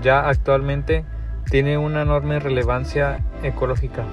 [0.02, 1.04] Ya actualmente
[1.50, 4.06] tiene una enorme relevancia ecológica,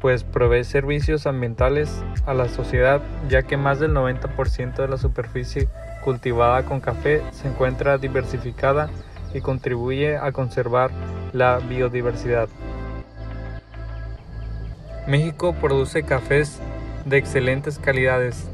[0.00, 5.68] pues provee servicios ambientales a la sociedad ya que más del 90% de la superficie
[6.02, 8.88] cultivada con café se encuentra diversificada
[9.34, 10.90] y contribuye a conservar
[11.32, 12.48] la biodiversidad.
[15.06, 16.60] México produce cafés
[17.04, 18.48] de excelentes calidades,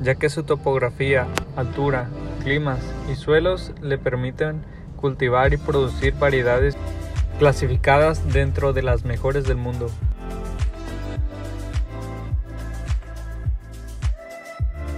[0.00, 2.08] ya que su topografía, altura,
[2.42, 2.78] climas
[3.10, 4.62] y suelos le permiten
[4.96, 6.76] cultivar y producir variedades
[7.38, 9.90] clasificadas dentro de las mejores del mundo.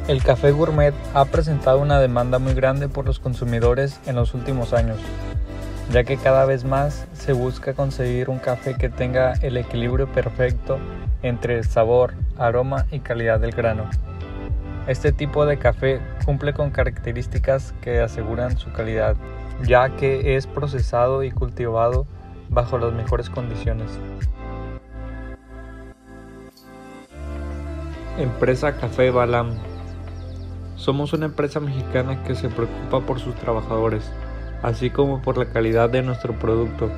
[0.09, 4.73] El café gourmet ha presentado una demanda muy grande por los consumidores en los últimos
[4.73, 4.99] años,
[5.90, 10.79] ya que cada vez más se busca conseguir un café que tenga el equilibrio perfecto
[11.22, 13.85] entre sabor, aroma y calidad del grano.
[14.87, 19.16] Este tipo de café cumple con características que aseguran su calidad,
[19.64, 22.07] ya que es procesado y cultivado
[22.48, 23.98] bajo las mejores condiciones.
[28.18, 29.51] Empresa Café Balam.
[30.77, 34.11] Somos una empresa mexicana que se preocupa por sus trabajadores,
[34.62, 36.90] así como por la calidad de nuestro producto,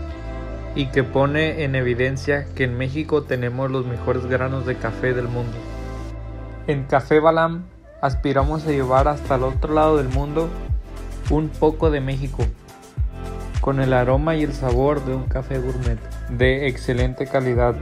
[0.74, 5.28] y que pone en evidencia que en México tenemos los mejores granos de café del
[5.28, 5.56] mundo.
[6.66, 7.64] En Café Balam
[8.00, 10.48] aspiramos a llevar hasta el otro lado del mundo
[11.30, 12.44] un poco de México,
[13.60, 17.74] con el aroma y el sabor de un café gourmet de excelente calidad,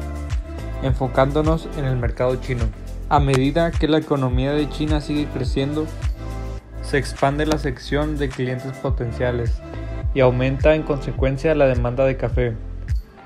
[0.83, 2.65] enfocándonos en el mercado chino.
[3.11, 5.87] A medida que la economía de China sigue creciendo,
[6.89, 9.61] se expande la sección de clientes potenciales
[10.15, 12.55] y aumenta en consecuencia la demanda de café.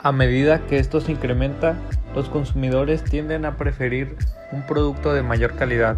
[0.02, 1.76] A medida que esto se incrementa,
[2.12, 4.16] los consumidores tienden a preferir
[4.50, 5.96] un producto de mayor calidad.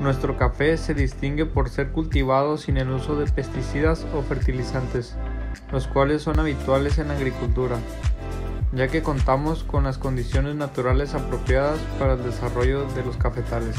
[0.00, 5.16] Nuestro café se distingue por ser cultivado sin el uso de pesticidas o fertilizantes,
[5.72, 7.76] los cuales son habituales en la agricultura,
[8.72, 13.76] ya que contamos con las condiciones naturales apropiadas para el desarrollo de los cafetales.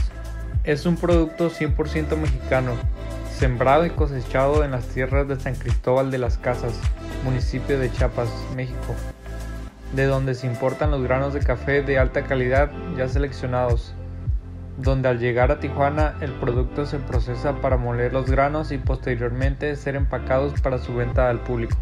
[0.64, 2.74] Es un producto 100% mexicano,
[3.38, 6.74] sembrado y cosechado en las tierras de San Cristóbal de las Casas,
[7.24, 8.96] municipio de Chiapas, México
[9.94, 13.94] de donde se importan los granos de café de alta calidad ya seleccionados,
[14.78, 19.76] donde al llegar a Tijuana el producto se procesa para moler los granos y posteriormente
[19.76, 21.76] ser empacados para su venta al público.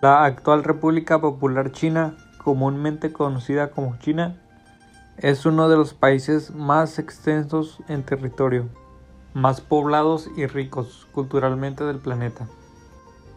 [0.00, 4.36] La actual República Popular China comúnmente conocida como China,
[5.18, 8.68] es uno de los países más extensos en territorio,
[9.34, 12.48] más poblados y ricos culturalmente del planeta.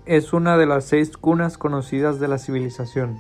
[0.05, 3.19] Es una de las seis cunas conocidas de la civilización.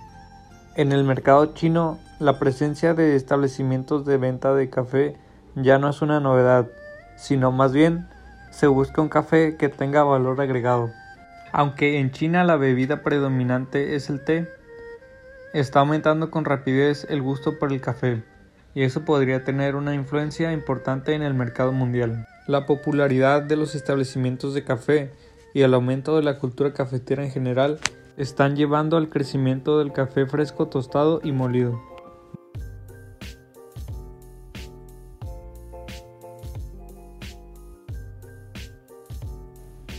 [0.75, 5.17] En el mercado chino, la presencia de establecimientos de venta de café
[5.55, 6.67] ya no es una novedad,
[7.17, 8.07] sino más bien
[8.51, 10.91] se busca un café que tenga valor agregado.
[11.55, 14.49] Aunque en China la bebida predominante es el té,
[15.53, 18.23] está aumentando con rapidez el gusto por el café,
[18.73, 22.27] y eso podría tener una influencia importante en el mercado mundial.
[22.47, 25.11] La popularidad de los establecimientos de café
[25.53, 27.79] y el aumento de la cultura cafetera en general
[28.17, 31.92] están llevando al crecimiento del café fresco tostado y molido.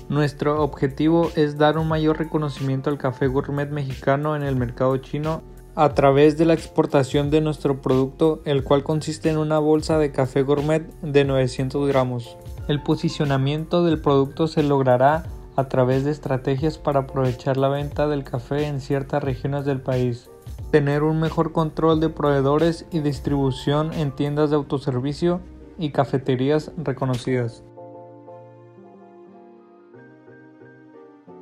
[0.09, 5.43] Nuestro objetivo es dar un mayor reconocimiento al café gourmet mexicano en el mercado chino
[5.75, 10.13] a través de la exportación de nuestro producto, el cual consiste en una bolsa de
[10.13, 12.37] café gourmet de 900 gramos.
[12.69, 15.25] El posicionamiento del producto se logrará
[15.57, 20.29] a través de estrategias para aprovechar la venta del café en ciertas regiones del país,
[20.71, 25.41] tener un mejor control de proveedores y distribución en tiendas de autoservicio
[25.79, 27.63] y cafeterías reconocidas.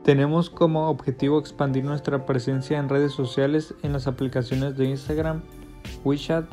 [0.05, 5.43] Tenemos como objetivo expandir nuestra presencia en redes sociales en las aplicaciones de Instagram,
[6.05, 6.45] WeChat,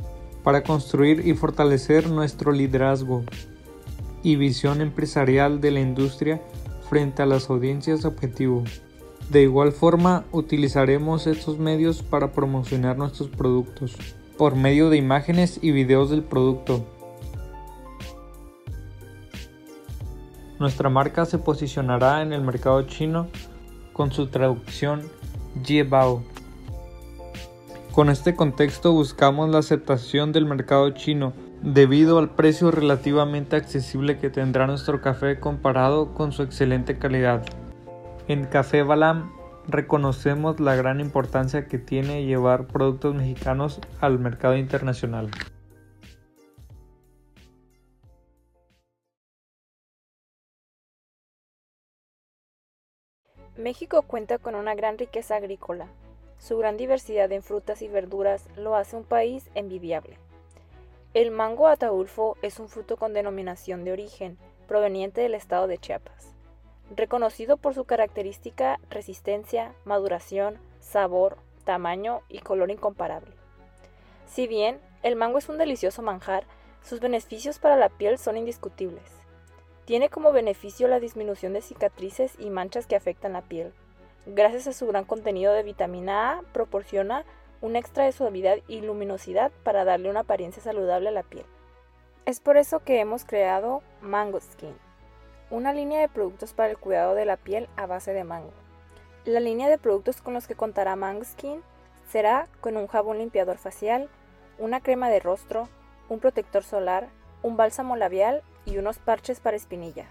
[0.43, 3.23] para construir y fortalecer nuestro liderazgo
[4.21, 6.41] y visión empresarial de la industria
[6.89, 8.63] frente a las audiencias objetivo.
[9.31, 13.95] De igual forma, utilizaremos estos medios para promocionar nuestros productos
[14.37, 16.85] por medio de imágenes y videos del producto
[20.59, 23.27] Nuestra marca se posicionará en el mercado chino
[23.93, 25.01] con su traducción
[25.63, 26.23] Jiebao,
[27.93, 34.29] Con este contexto buscamos la aceptación del mercado chino debido al precio relativamente accesible que
[34.29, 37.43] tendrá nuestro café comparado con su excelente calidad.
[38.27, 39.31] En Café Balam
[39.67, 45.29] reconocemos la gran importancia que tiene llevar productos mexicanos al mercado internacional.
[53.59, 55.87] México cuenta con una gran riqueza agrícola.
[56.37, 60.17] Su gran diversidad en frutas y verduras lo hace un país envidiable.
[61.13, 66.31] El mango ataulfo es un fruto con denominación de origen, proveniente del estado de Chiapas.
[66.95, 71.35] Reconocido por su característica resistencia, maduración, sabor,
[71.65, 73.33] tamaño y color incomparable.
[74.25, 76.45] Si bien el mango es un delicioso manjar,
[76.81, 79.18] sus beneficios para la piel son indiscutibles.
[79.89, 83.73] Tiene como beneficio la disminución de cicatrices y manchas que afectan la piel.
[84.27, 87.25] Gracias a su gran contenido de vitamina A, proporciona
[87.59, 91.47] un extra de suavidad y luminosidad para darle una apariencia saludable a la piel.
[92.27, 94.75] Es por eso que hemos creado Mango Skin,
[95.49, 98.53] una línea de productos para el cuidado de la piel a base de mango.
[99.25, 101.63] La línea de productos con los que contará Mango Skin
[102.07, 104.07] será con un jabón limpiador facial,
[104.59, 105.67] una crema de rostro,
[106.09, 107.09] un protector solar,
[107.41, 110.07] un bálsamo labial y unos parches para espinillas.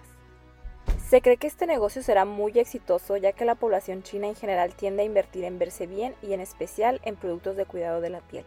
[1.09, 4.75] Se cree que este negocio será muy exitoso ya que la población china en general
[4.75, 8.21] tiende a invertir en verse bien y en especial en productos de cuidado de la
[8.21, 8.45] piel.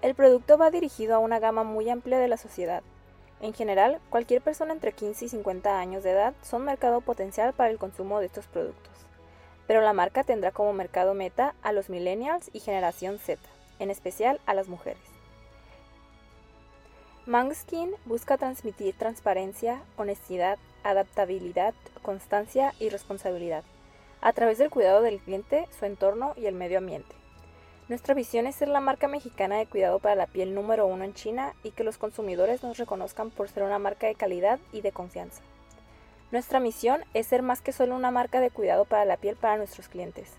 [0.00, 2.82] El producto va dirigido a una gama muy amplia de la sociedad.
[3.40, 7.70] En general, cualquier persona entre 15 y 50 años de edad son mercado potencial para
[7.70, 8.94] el consumo de estos productos.
[9.66, 13.40] Pero la marca tendrá como mercado meta a los millennials y generación Z,
[13.80, 15.07] en especial a las mujeres.
[17.28, 23.64] Mangskin busca transmitir transparencia, honestidad, adaptabilidad, constancia y responsabilidad,
[24.22, 27.14] a través del cuidado del cliente, su entorno y el medio ambiente.
[27.90, 31.12] Nuestra visión es ser la marca mexicana de cuidado para la piel número uno en
[31.12, 34.92] China y que los consumidores nos reconozcan por ser una marca de calidad y de
[34.92, 35.42] confianza.
[36.30, 39.58] Nuestra misión es ser más que solo una marca de cuidado para la piel para
[39.58, 40.32] nuestros clientes.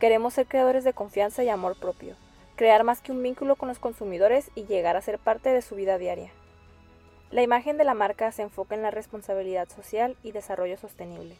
[0.00, 2.16] Queremos ser creadores de confianza y amor propio
[2.62, 5.74] crear más que un vínculo con los consumidores y llegar a ser parte de su
[5.74, 6.30] vida diaria.
[7.32, 11.34] La imagen de la marca se enfoca en la responsabilidad social y desarrollo sostenible,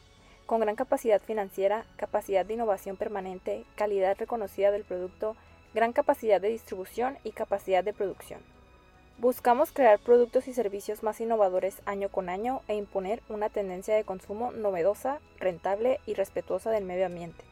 [0.47, 5.37] con gran capacidad financiera, capacidad de innovación permanente, calidad reconocida del producto,
[5.75, 8.41] gran capacidad de distribución y capacidad de producción.
[9.18, 14.03] Buscamos crear productos y servicios más innovadores año con año e imponer una tendencia de
[14.03, 17.45] consumo novedosa, rentable y respetuosa del medio ambiente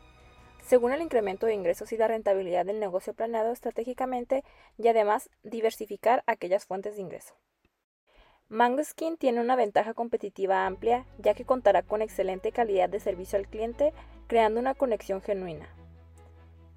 [0.71, 4.45] según el incremento de ingresos y la rentabilidad del negocio planeado estratégicamente
[4.79, 7.35] y además diversificar aquellas fuentes de ingreso.
[8.85, 13.49] Skin tiene una ventaja competitiva amplia ya que contará con excelente calidad de servicio al
[13.49, 13.93] cliente
[14.29, 15.75] creando una conexión genuina.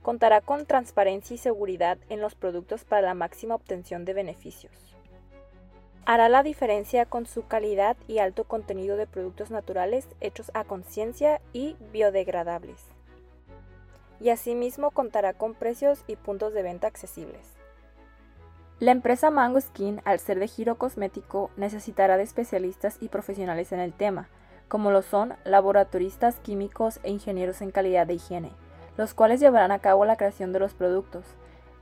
[0.01, 4.73] Contará con transparencia y seguridad en los productos para la máxima obtención de beneficios.
[6.05, 11.41] Hará la diferencia con su calidad y alto contenido de productos naturales hechos a conciencia
[11.53, 12.92] y biodegradables
[14.19, 17.53] y asimismo contará con precios y puntos de venta accesibles.
[18.79, 23.79] La empresa Mango Skin, al ser de giro cosmético, necesitará de especialistas y profesionales en
[23.79, 24.27] el tema,
[24.67, 28.51] como lo son laboratoristas químicos e ingenieros en calidad de higiene,
[28.97, 31.25] los cuales llevarán a cabo la creación de los productos.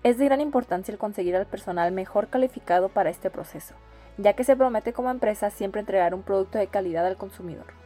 [0.04, 3.74] Es de gran importancia el conseguir al personal mejor calificado para este proceso,
[4.18, 7.81] ya que se promete como empresa siempre entregar un producto de calidad al consumidor.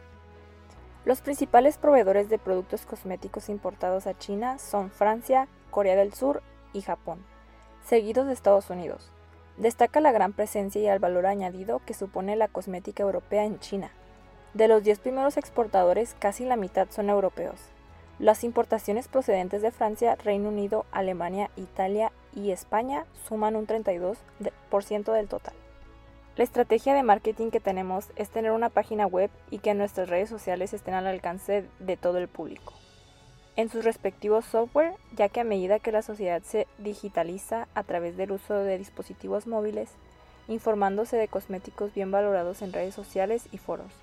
[1.06, 6.42] Los principales proveedores de productos cosméticos importados a China son Francia, Corea del Sur
[6.72, 7.24] y Japón,
[7.84, 9.12] seguidos de Estados Unidos.
[9.56, 13.92] Destaca la gran presencia y el valor añadido que supone la cosmética europea en China.
[14.52, 17.60] De los 10 primeros exportadores, casi la mitad son europeos.
[18.18, 25.28] Las importaciones procedentes de Francia, Reino Unido, Alemania, Italia y España suman un 32% del
[25.28, 25.54] total.
[26.36, 30.28] La estrategia de marketing que tenemos es tener una página web y que nuestras redes
[30.28, 32.74] sociales estén al alcance de todo el público.
[33.56, 38.18] En sus respectivos software, ya que a medida que la sociedad se digitaliza a través
[38.18, 39.88] del uso de dispositivos móviles,
[40.46, 43.94] informándose de cosméticos bien valorados en redes sociales y foros.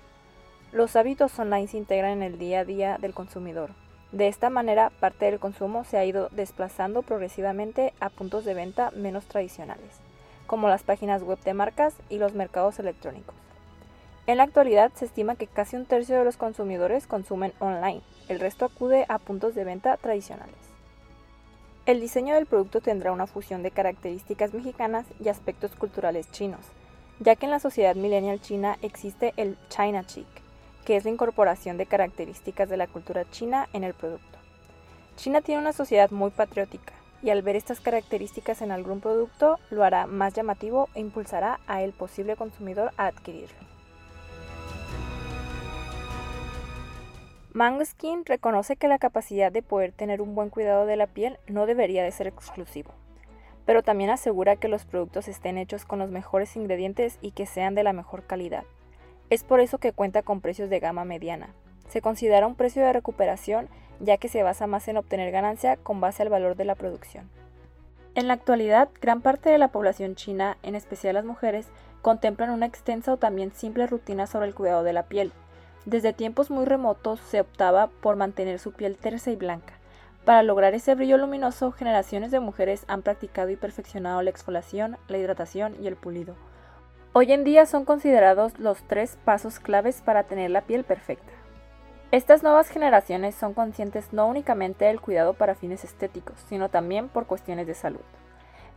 [0.72, 3.70] Los hábitos online se integran en el día a día del consumidor.
[4.10, 8.90] De esta manera, parte del consumo se ha ido desplazando progresivamente a puntos de venta
[8.90, 10.00] menos tradicionales
[10.46, 13.34] como las páginas web de marcas y los mercados electrónicos.
[14.26, 18.40] En la actualidad se estima que casi un tercio de los consumidores consumen online, el
[18.40, 20.54] resto acude a puntos de venta tradicionales.
[21.84, 26.64] El diseño del producto tendrá una fusión de características mexicanas y aspectos culturales chinos,
[27.20, 30.26] ya que en la sociedad millennial china existe el China Chic,
[30.86, 34.38] que es la incorporación de características de la cultura china en el producto.
[35.16, 36.94] China tiene una sociedad muy patriótica,
[37.24, 41.82] y al ver estas características en algún producto lo hará más llamativo e impulsará a
[41.82, 43.56] el posible consumidor a adquirirlo.
[47.54, 51.38] Mango Skin reconoce que la capacidad de poder tener un buen cuidado de la piel
[51.46, 52.92] no debería de ser exclusivo,
[53.64, 57.74] pero también asegura que los productos estén hechos con los mejores ingredientes y que sean
[57.74, 58.64] de la mejor calidad.
[59.30, 61.54] Es por eso que cuenta con precios de gama mediana.
[61.88, 63.68] Se considera un precio de recuperación
[64.00, 67.28] ya que se basa más en obtener ganancia con base al valor de la producción.
[68.14, 71.66] En la actualidad, gran parte de la población china, en especial las mujeres,
[72.00, 75.32] contemplan una extensa o también simple rutina sobre el cuidado de la piel.
[75.84, 79.74] Desde tiempos muy remotos se optaba por mantener su piel tersa y blanca.
[80.24, 85.18] Para lograr ese brillo luminoso, generaciones de mujeres han practicado y perfeccionado la exfoliación, la
[85.18, 86.34] hidratación y el pulido.
[87.12, 91.32] Hoy en día son considerados los tres pasos claves para tener la piel perfecta.
[92.14, 97.26] Estas nuevas generaciones son conscientes no únicamente del cuidado para fines estéticos, sino también por
[97.26, 98.04] cuestiones de salud.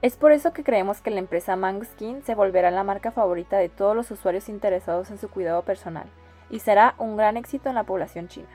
[0.02, 3.60] Es por eso que creemos que la empresa Mango Skin se volverá la marca favorita
[3.60, 6.08] de todos los usuarios interesados en su cuidado personal
[6.50, 8.50] y será un gran éxito en la población china.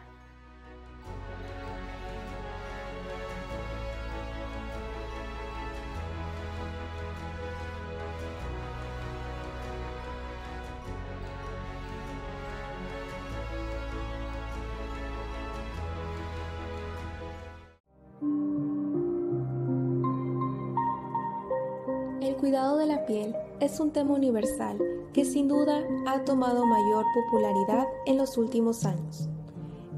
[23.07, 24.79] Piel es un tema universal
[25.13, 29.29] que sin duda ha tomado mayor popularidad en los últimos años.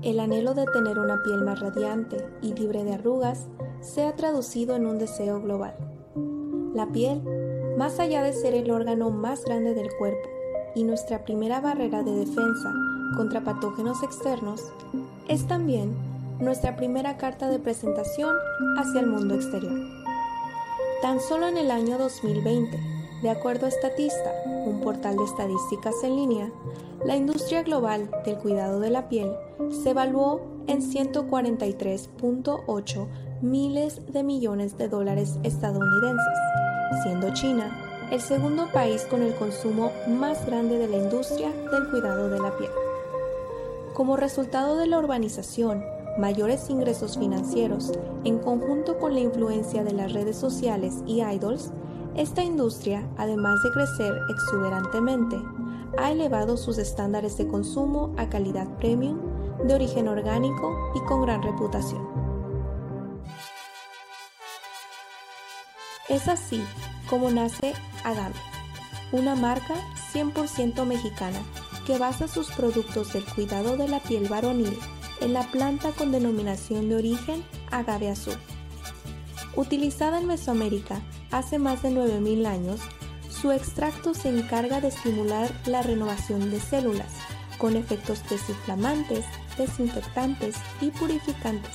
[0.03, 3.47] El anhelo de tener una piel más radiante y libre de arrugas
[3.81, 5.75] se ha traducido en un deseo global.
[6.75, 7.23] La piel,
[7.79, 10.29] más allá de ser el órgano más grande del cuerpo
[10.75, 12.73] y nuestra primera barrera de defensa
[13.17, 14.61] contra patógenos externos,
[15.29, 15.95] es también
[16.41, 18.35] nuestra primera carta de presentación
[18.77, 19.79] hacia el mundo exterior.
[21.01, 22.94] Tan solo en el año 2020,
[23.25, 24.33] de acuerdo a Statista,
[24.67, 26.53] un portal de estadísticas en línea,
[27.07, 29.33] la industria global del cuidado de la piel
[29.71, 33.07] se evaluó en 143.8
[33.41, 36.39] miles de millones de dólares estadounidenses,
[37.03, 42.29] siendo China el segundo país con el consumo más grande de la industria del cuidado
[42.29, 42.73] de la piel.
[43.95, 45.83] Como resultado de la urbanización,
[46.19, 47.91] mayores ingresos financieros,
[48.25, 51.73] en conjunto con la influencia de las redes sociales y idols,
[52.17, 55.37] esta industria, además de crecer exuberantemente,
[55.99, 59.19] ha elevado sus estándares de consumo a calidad premium,
[59.65, 62.07] de origen orgánico y con gran reputación.
[66.09, 66.63] Es así
[67.09, 67.73] como nace
[68.05, 68.35] Agame,
[69.13, 69.75] una marca
[70.13, 71.41] 100% mexicana
[71.87, 74.79] que basa sus productos del cuidado de la piel varonil
[75.21, 78.37] en la planta con denominación de origen agave azul.
[79.57, 81.01] Utilizada en Mesoamérica
[81.35, 82.81] hace más de 9.000 años,
[83.29, 87.13] su extracto se encarga de estimular la renovación de células,
[87.59, 89.25] con efectos desinflamantes,
[89.59, 91.73] desinfectantes y purificantes,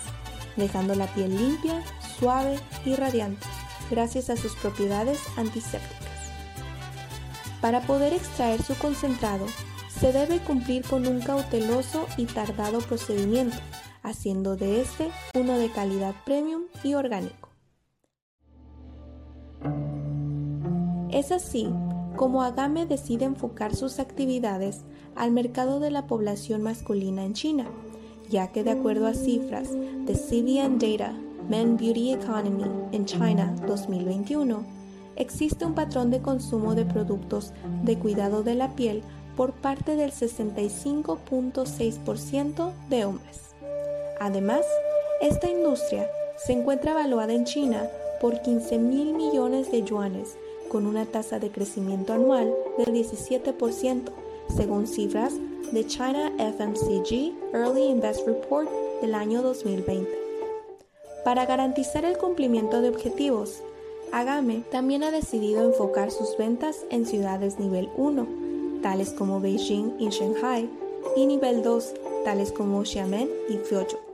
[0.55, 1.84] dejando la piel limpia,
[2.18, 3.45] suave y radiante,
[3.91, 6.07] gracias a sus propiedades antisépticas.
[7.60, 9.45] Para poder extraer su concentrado,
[9.89, 13.57] se debe cumplir con un cauteloso y tardado procedimiento,
[14.03, 17.49] haciendo de este uno de calidad premium y orgánico.
[21.12, 21.70] Es así
[22.16, 24.84] como Agame decide enfocar sus actividades
[25.16, 27.66] al mercado de la población masculina en China,
[28.30, 31.14] ya que de acuerdo a cifras de CBN Data
[31.49, 34.64] Men Beauty Economy en China 2021,
[35.16, 37.53] existe un patrón de consumo de productos
[37.84, 39.01] de cuidado de la piel
[39.36, 43.55] por parte del 65.6% de hombres.
[44.20, 44.66] Además,
[45.22, 46.07] esta industria
[46.38, 47.89] se encuentra evaluada en China
[48.20, 50.38] por 15 mil millones de yuanes,
[50.70, 54.12] con una tasa de crecimiento anual del 17%,
[54.56, 55.34] según cifras
[55.72, 58.70] de China FMCG Early Invest Report
[59.02, 60.10] del año 2020.
[61.24, 63.62] Para garantizar el cumplimiento de objetivos,
[64.12, 68.28] Agame también ha decidido enfocar sus ventas en ciudades nivel 1,
[68.82, 70.70] tales como Beijing y Shanghai,
[71.16, 71.94] y nivel 2,
[72.26, 74.09] tales como Xiamen y Fuzhou,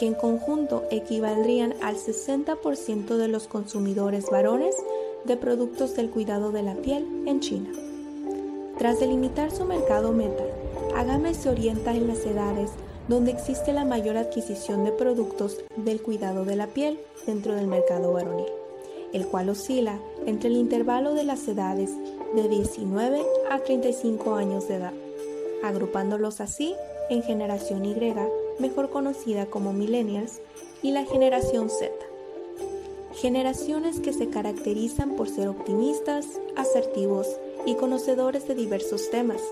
[0.00, 4.74] que en conjunto equivaldrían al 60% de los consumidores varones
[5.26, 7.68] de productos del cuidado de la piel en China.
[8.78, 10.42] Tras delimitar su mercado meta,
[10.96, 12.70] Agame se orienta en las edades
[13.08, 18.14] donde existe la mayor adquisición de productos del cuidado de la piel dentro del mercado
[18.14, 18.46] varonil,
[19.12, 21.90] el cual oscila entre el intervalo de las edades
[22.34, 23.20] de 19
[23.50, 24.94] a 35 años de edad,
[25.62, 26.74] agrupándolos así
[27.10, 27.94] en generación Y,
[28.60, 30.40] mejor conocida como millennials,
[30.82, 31.90] y la generación Z.
[33.14, 37.26] generaciones que se caracterizan por ser optimistas, asertivos
[37.66, 39.42] y conocedores de diversos temas,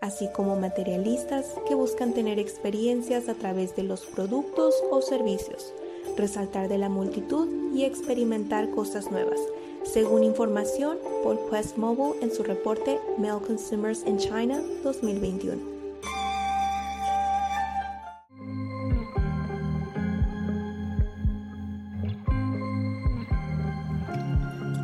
[0.00, 5.72] así como materialistas que buscan tener experiencias a través de los productos o servicios,
[6.16, 9.40] resaltar de la multitud y experimentar cosas nuevas,
[9.82, 15.75] según información por Quest Mobile en su reporte Mail Consumers in China 2021.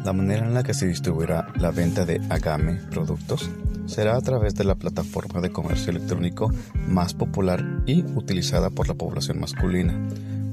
[0.05, 3.49] La manera en la que se distribuirá la venta de Agame productos
[3.87, 6.51] será a través de la plataforma de comercio electrónico
[6.89, 9.95] más popular y utilizada por la población masculina,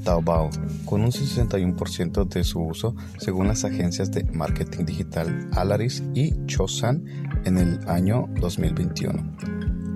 [0.04, 0.50] Taobao,
[0.86, 7.04] con un 61% de su uso según las agencias de marketing digital Alaris y Chosan
[7.46, 9.38] en el año 2021.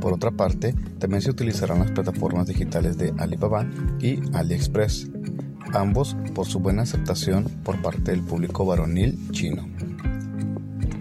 [0.02, 3.66] Por otra parte, también se utilizarán las plataformas digitales de Alibaba
[4.02, 5.10] y AliExpress
[5.74, 9.68] ambos por su buena aceptación por parte del público varonil chino.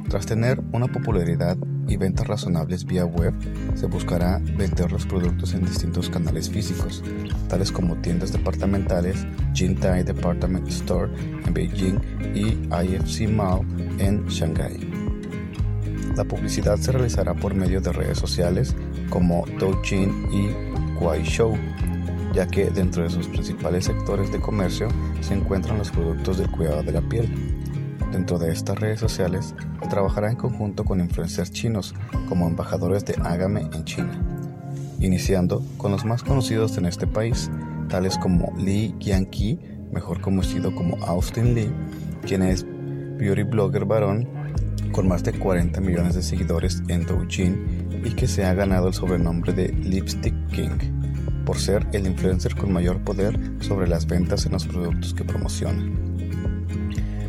[0.09, 1.57] Tras tener una popularidad
[1.89, 3.33] y ventas razonables vía web,
[3.75, 7.03] se buscará vender los productos en distintos canales físicos,
[7.49, 11.11] tales como tiendas departamentales, Jintai Department Store
[11.47, 11.99] en Beijing
[12.35, 13.67] y IFC Mall
[13.99, 14.79] en Shanghai.
[16.17, 18.77] La publicidad se realizará por medio de redes sociales
[19.09, 21.57] como Douyin y Kuaishou
[22.33, 24.89] ya que dentro de sus principales sectores de comercio
[25.21, 27.29] se encuentran los productos del cuidado de la piel.
[28.11, 29.55] Dentro de estas redes sociales
[29.89, 31.95] trabajará en conjunto con influencers chinos
[32.29, 34.21] como embajadores de Agame en China,
[35.01, 37.51] iniciando con los más conocidos en este país,
[37.89, 39.59] tales como Li Yanqi,
[39.91, 41.73] mejor conocido como Austin Lee,
[42.27, 42.67] quien es
[43.19, 44.29] beauty blogger varón
[44.93, 48.95] con más de 40 millones de seguidores en Douyin y que se ha ganado el
[48.95, 51.02] sobrenombre de Lipstick King
[51.45, 55.85] por ser el influencer con mayor poder sobre las ventas en los productos que promociona.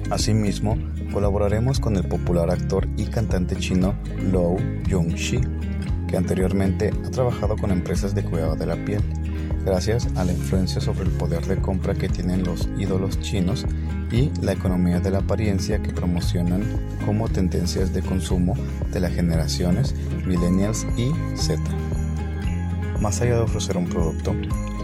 [0.10, 0.78] Asimismo,
[1.12, 3.96] colaboraremos con el popular actor y cantante chino
[4.32, 4.58] Lou
[4.88, 5.42] Yongxi,
[6.08, 9.02] que anteriormente ha trabajado con empresas de cuidado de la piel,
[9.66, 13.66] gracias a la influencia sobre el poder de compra que tienen los ídolos chinos
[14.12, 16.64] y la economía de la apariencia que promocionan
[17.06, 18.54] como tendencias de consumo
[18.92, 19.96] de las generaciones
[20.26, 21.60] millennials y Z.
[23.04, 24.34] Más allá de ofrecer un producto,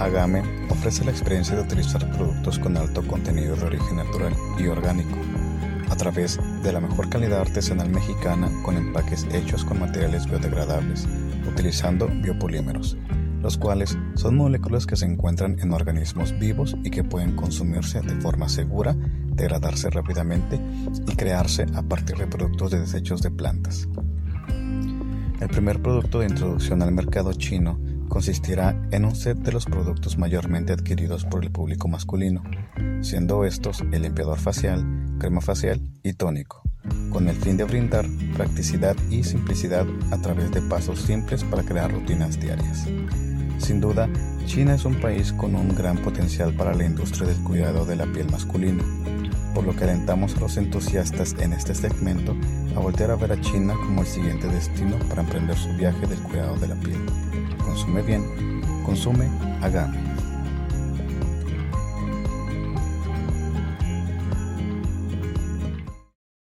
[0.02, 5.16] Agame ofrece la experiencia de utilizar productos con alto contenido de origen natural y orgánico,
[5.90, 11.08] a través de la mejor calidad artesanal mexicana con empaques hechos con materiales biodegradables,
[11.48, 12.98] utilizando biopolímeros,
[13.42, 18.20] los cuales son moléculas que se encuentran en organismos vivos y que pueden consumirse de
[18.20, 18.98] forma segura,
[19.28, 20.60] degradarse rápidamente
[21.08, 23.88] y crearse a partir de productos de desechos de plantas.
[25.40, 27.80] El primer producto de introducción al mercado chino
[28.10, 32.44] consistirá en un set de los productos mayormente adquiridos por el público masculino,
[33.02, 34.84] siendo estos el limpiador facial,
[35.20, 36.64] crema facial y tónico,
[37.12, 38.06] con el fin de brindar
[38.36, 42.86] practicidad y simplicidad a través de pasos simples para crear rutinas diarias.
[43.60, 44.10] Sin duda,
[44.46, 48.06] China es un país con un gran potencial para la industria del cuidado de la
[48.06, 48.84] piel masculina,
[49.54, 52.36] por lo que alentamos a los entusiastas en este segmento
[52.76, 56.20] a voltear a ver a China como el siguiente destino para emprender su viaje del
[56.20, 56.98] cuidado de la piel
[57.70, 58.24] consume bien,
[58.84, 59.30] consume,
[59.62, 59.92] haga